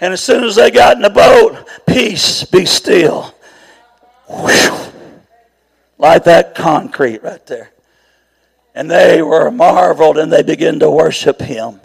and 0.00 0.12
as 0.12 0.22
soon 0.22 0.44
as 0.44 0.56
they 0.56 0.70
got 0.70 0.96
in 0.96 1.02
the 1.02 1.10
boat, 1.10 1.66
peace, 1.86 2.44
be 2.44 2.66
still. 2.66 3.34
Whew. 4.28 4.92
Like 5.98 6.24
that 6.24 6.54
concrete 6.54 7.22
right 7.22 7.44
there. 7.46 7.70
And 8.74 8.90
they 8.90 9.22
were 9.22 9.50
marveled 9.50 10.18
and 10.18 10.30
they 10.30 10.42
began 10.42 10.78
to 10.80 10.90
worship 10.90 11.40
him. 11.40 11.80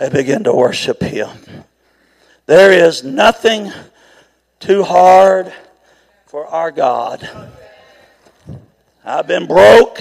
They 0.00 0.08
began 0.08 0.44
to 0.44 0.52
worship 0.52 1.00
him. 1.00 1.28
There 2.46 2.72
is 2.72 3.04
nothing 3.04 3.70
too 4.58 4.82
hard 4.82 5.52
for 6.28 6.46
our 6.46 6.70
God. 6.70 7.26
I've 9.02 9.26
been 9.26 9.46
broke 9.46 9.98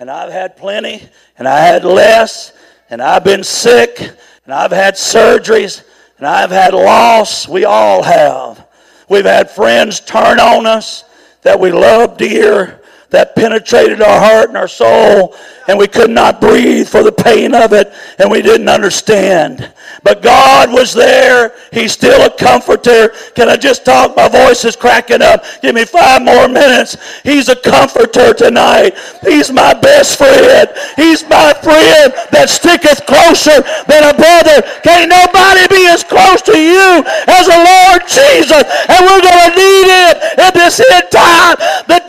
and 0.00 0.10
I've 0.10 0.32
had 0.32 0.56
plenty 0.56 1.08
and 1.38 1.46
I 1.46 1.60
had 1.60 1.84
less 1.84 2.52
and 2.90 3.00
I've 3.00 3.22
been 3.22 3.44
sick 3.44 4.00
and 4.00 4.52
I've 4.52 4.72
had 4.72 4.94
surgeries 4.94 5.84
and 6.18 6.26
I've 6.26 6.50
had 6.50 6.74
loss. 6.74 7.46
We 7.46 7.64
all 7.64 8.02
have. 8.02 8.66
We've 9.08 9.24
had 9.24 9.52
friends 9.52 10.00
turn 10.00 10.40
on 10.40 10.66
us 10.66 11.04
that 11.42 11.60
we 11.60 11.70
love 11.70 12.16
dear 12.16 12.82
that 13.10 13.34
penetrated 13.34 14.02
our 14.02 14.20
heart 14.20 14.48
and 14.48 14.58
our 14.58 14.68
soul, 14.68 15.34
and 15.66 15.78
we 15.78 15.86
could 15.86 16.10
not 16.10 16.40
breathe 16.40 16.88
for 16.88 17.02
the 17.02 17.12
pain 17.12 17.54
of 17.54 17.72
it, 17.72 17.92
and 18.18 18.30
we 18.30 18.42
didn't 18.42 18.68
understand. 18.68 19.72
But 20.02 20.22
God 20.22 20.70
was 20.72 20.92
there. 20.92 21.54
He's 21.72 21.92
still 21.92 22.24
a 22.24 22.36
comforter. 22.36 23.10
Can 23.34 23.48
I 23.48 23.56
just 23.56 23.84
talk? 23.84 24.16
My 24.16 24.28
voice 24.28 24.64
is 24.64 24.76
cracking 24.76 25.22
up. 25.22 25.44
Give 25.62 25.74
me 25.74 25.84
five 25.84 26.22
more 26.22 26.48
minutes. 26.48 26.96
He's 27.22 27.48
a 27.48 27.56
comforter 27.56 28.32
tonight. 28.32 28.96
He's 29.22 29.50
my 29.50 29.74
best 29.74 30.18
friend. 30.18 30.68
He's 30.96 31.22
my 31.28 31.52
friend 31.52 32.12
that 32.32 32.48
sticketh 32.48 33.04
closer 33.06 33.64
than 33.88 34.04
a 34.04 34.14
brother. 34.16 34.62
Can't 34.84 35.08
nobody 35.08 35.64
be 35.68 35.88
as 35.88 36.04
close 36.04 36.40
to 36.48 36.56
you 36.56 37.04
as 37.28 37.48
the 37.48 37.60
Lord 37.60 38.04
Jesus. 38.08 38.64
And 38.88 39.00
we're 39.04 39.24
going 39.24 39.44
to 39.48 39.54
need 39.56 39.88
him 39.88 40.14
in 40.48 40.52
this 40.54 40.80
end 40.80 41.08
time. 41.10 41.56
The 41.88 42.00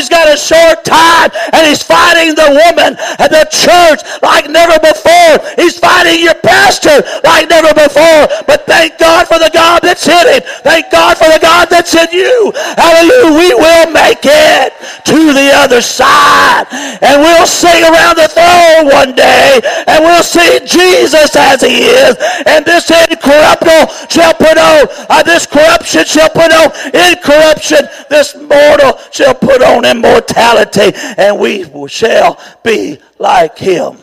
he's 0.00 0.08
got 0.08 0.32
a 0.32 0.36
short 0.40 0.80
time 0.80 1.28
and 1.52 1.68
he's 1.68 1.84
fighting 1.84 2.32
the 2.32 2.48
woman 2.48 2.96
and 3.20 3.28
the 3.28 3.44
church 3.52 4.00
like 4.24 4.48
never 4.48 4.80
before. 4.80 5.36
He's 5.60 5.76
fighting 5.76 6.24
your 6.24 6.40
pastor 6.40 7.04
like 7.20 7.52
never 7.52 7.76
before. 7.76 8.24
But 8.48 8.64
thank 8.64 8.96
God 8.96 9.28
for 9.28 9.36
the 9.36 9.52
God 9.52 9.84
that's 9.84 10.08
in 10.08 10.24
it. 10.32 10.48
Thank 10.64 10.88
God 10.88 11.20
for 11.20 11.28
the 11.28 11.36
God 11.36 11.68
that's 11.68 11.92
in 11.92 12.08
you. 12.16 12.52
Hallelujah. 12.80 13.36
We 13.36 13.52
will 13.52 13.92
make 13.92 14.24
it 14.24 14.72
to 15.04 15.36
the 15.36 15.52
other 15.52 15.84
side. 15.84 16.64
And 17.04 17.20
we'll 17.20 17.46
sing 17.46 17.84
around 17.84 18.16
the 18.16 18.32
throne 18.32 18.88
one 18.88 19.12
day. 19.12 19.60
And 19.84 20.00
we'll 20.00 20.24
see 20.24 20.64
Jesus 20.64 21.36
as 21.36 21.60
he 21.60 21.92
is. 21.92 22.16
And 22.48 22.64
this 22.64 22.88
incorruptible 22.88 23.92
shall 24.08 24.32
put 24.32 24.56
on, 24.56 24.88
uh, 25.12 25.22
this 25.22 25.44
corruption 25.44 26.04
shall 26.08 26.30
put 26.30 26.48
on 26.48 26.72
incorruption. 26.96 27.84
This 28.10 28.34
mortal 28.34 28.98
shall 29.12 29.34
put 29.34 29.62
on 29.62 29.84
immortality. 29.84 30.90
And 31.16 31.38
we 31.38 31.64
shall 31.86 32.38
be 32.64 32.98
like 33.18 33.56
him. 33.56 33.98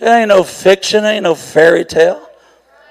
It 0.00 0.06
ain't 0.06 0.28
no 0.28 0.44
fiction, 0.44 1.06
ain't 1.06 1.22
no 1.22 1.34
fairy 1.34 1.86
tale. 1.86 2.28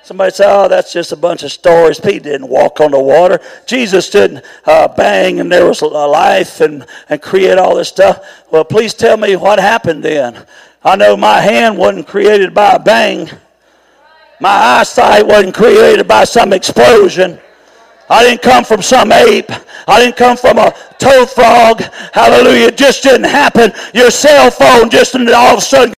Somebody 0.02 0.32
say, 0.32 0.46
oh, 0.48 0.68
that's 0.68 0.92
just 0.92 1.12
a 1.12 1.16
bunch 1.16 1.44
of 1.44 1.52
stories. 1.52 2.00
Pete 2.00 2.24
didn't 2.24 2.48
walk 2.48 2.82
on 2.82 2.92
the 2.92 3.00
water. 3.00 3.40
Jesus 3.68 4.10
didn't 4.10 4.44
uh, 4.66 4.88
bang 4.88 5.40
and 5.40 5.52
there 5.52 5.68
was 5.68 5.82
a 5.82 5.86
life 5.86 6.60
and, 6.60 6.88
and 7.08 7.22
create 7.22 7.60
all 7.60 7.76
this 7.76 7.90
stuff. 7.90 8.44
Well, 8.52 8.66
please 8.66 8.96
tell 8.96 9.16
me 9.16 9.36
what 9.36 9.60
happened 9.60 10.04
then. 10.04 10.44
I 10.84 10.96
know 10.96 11.16
my 11.16 11.40
hand 11.40 11.78
wasn't 11.78 12.08
created 12.08 12.54
by 12.54 12.72
a 12.72 12.80
bang. 12.80 13.30
My 14.44 14.80
eyesight 14.80 15.26
wasn't 15.26 15.56
created 15.56 16.06
by 16.06 16.26
some 16.26 16.52
explosion. 16.52 17.40
I 18.10 18.26
didn't 18.26 18.42
come 18.42 18.66
from 18.66 18.82
some 18.82 19.14
ape. 19.14 19.50
I 19.88 20.02
didn't 20.02 20.18
come 20.18 20.36
from 20.36 20.58
a 20.58 20.74
toad 20.98 21.30
frog. 21.30 21.82
Hallelujah. 22.12 22.68
It 22.68 22.76
just 22.76 23.04
didn't 23.04 23.24
happen. 23.24 23.72
Your 23.94 24.12
cell 24.12 24.52
phone 24.52 24.90
just 24.90 25.16
all 25.16 25.54
of 25.54 25.60
a 25.60 25.62
sudden 25.62 25.92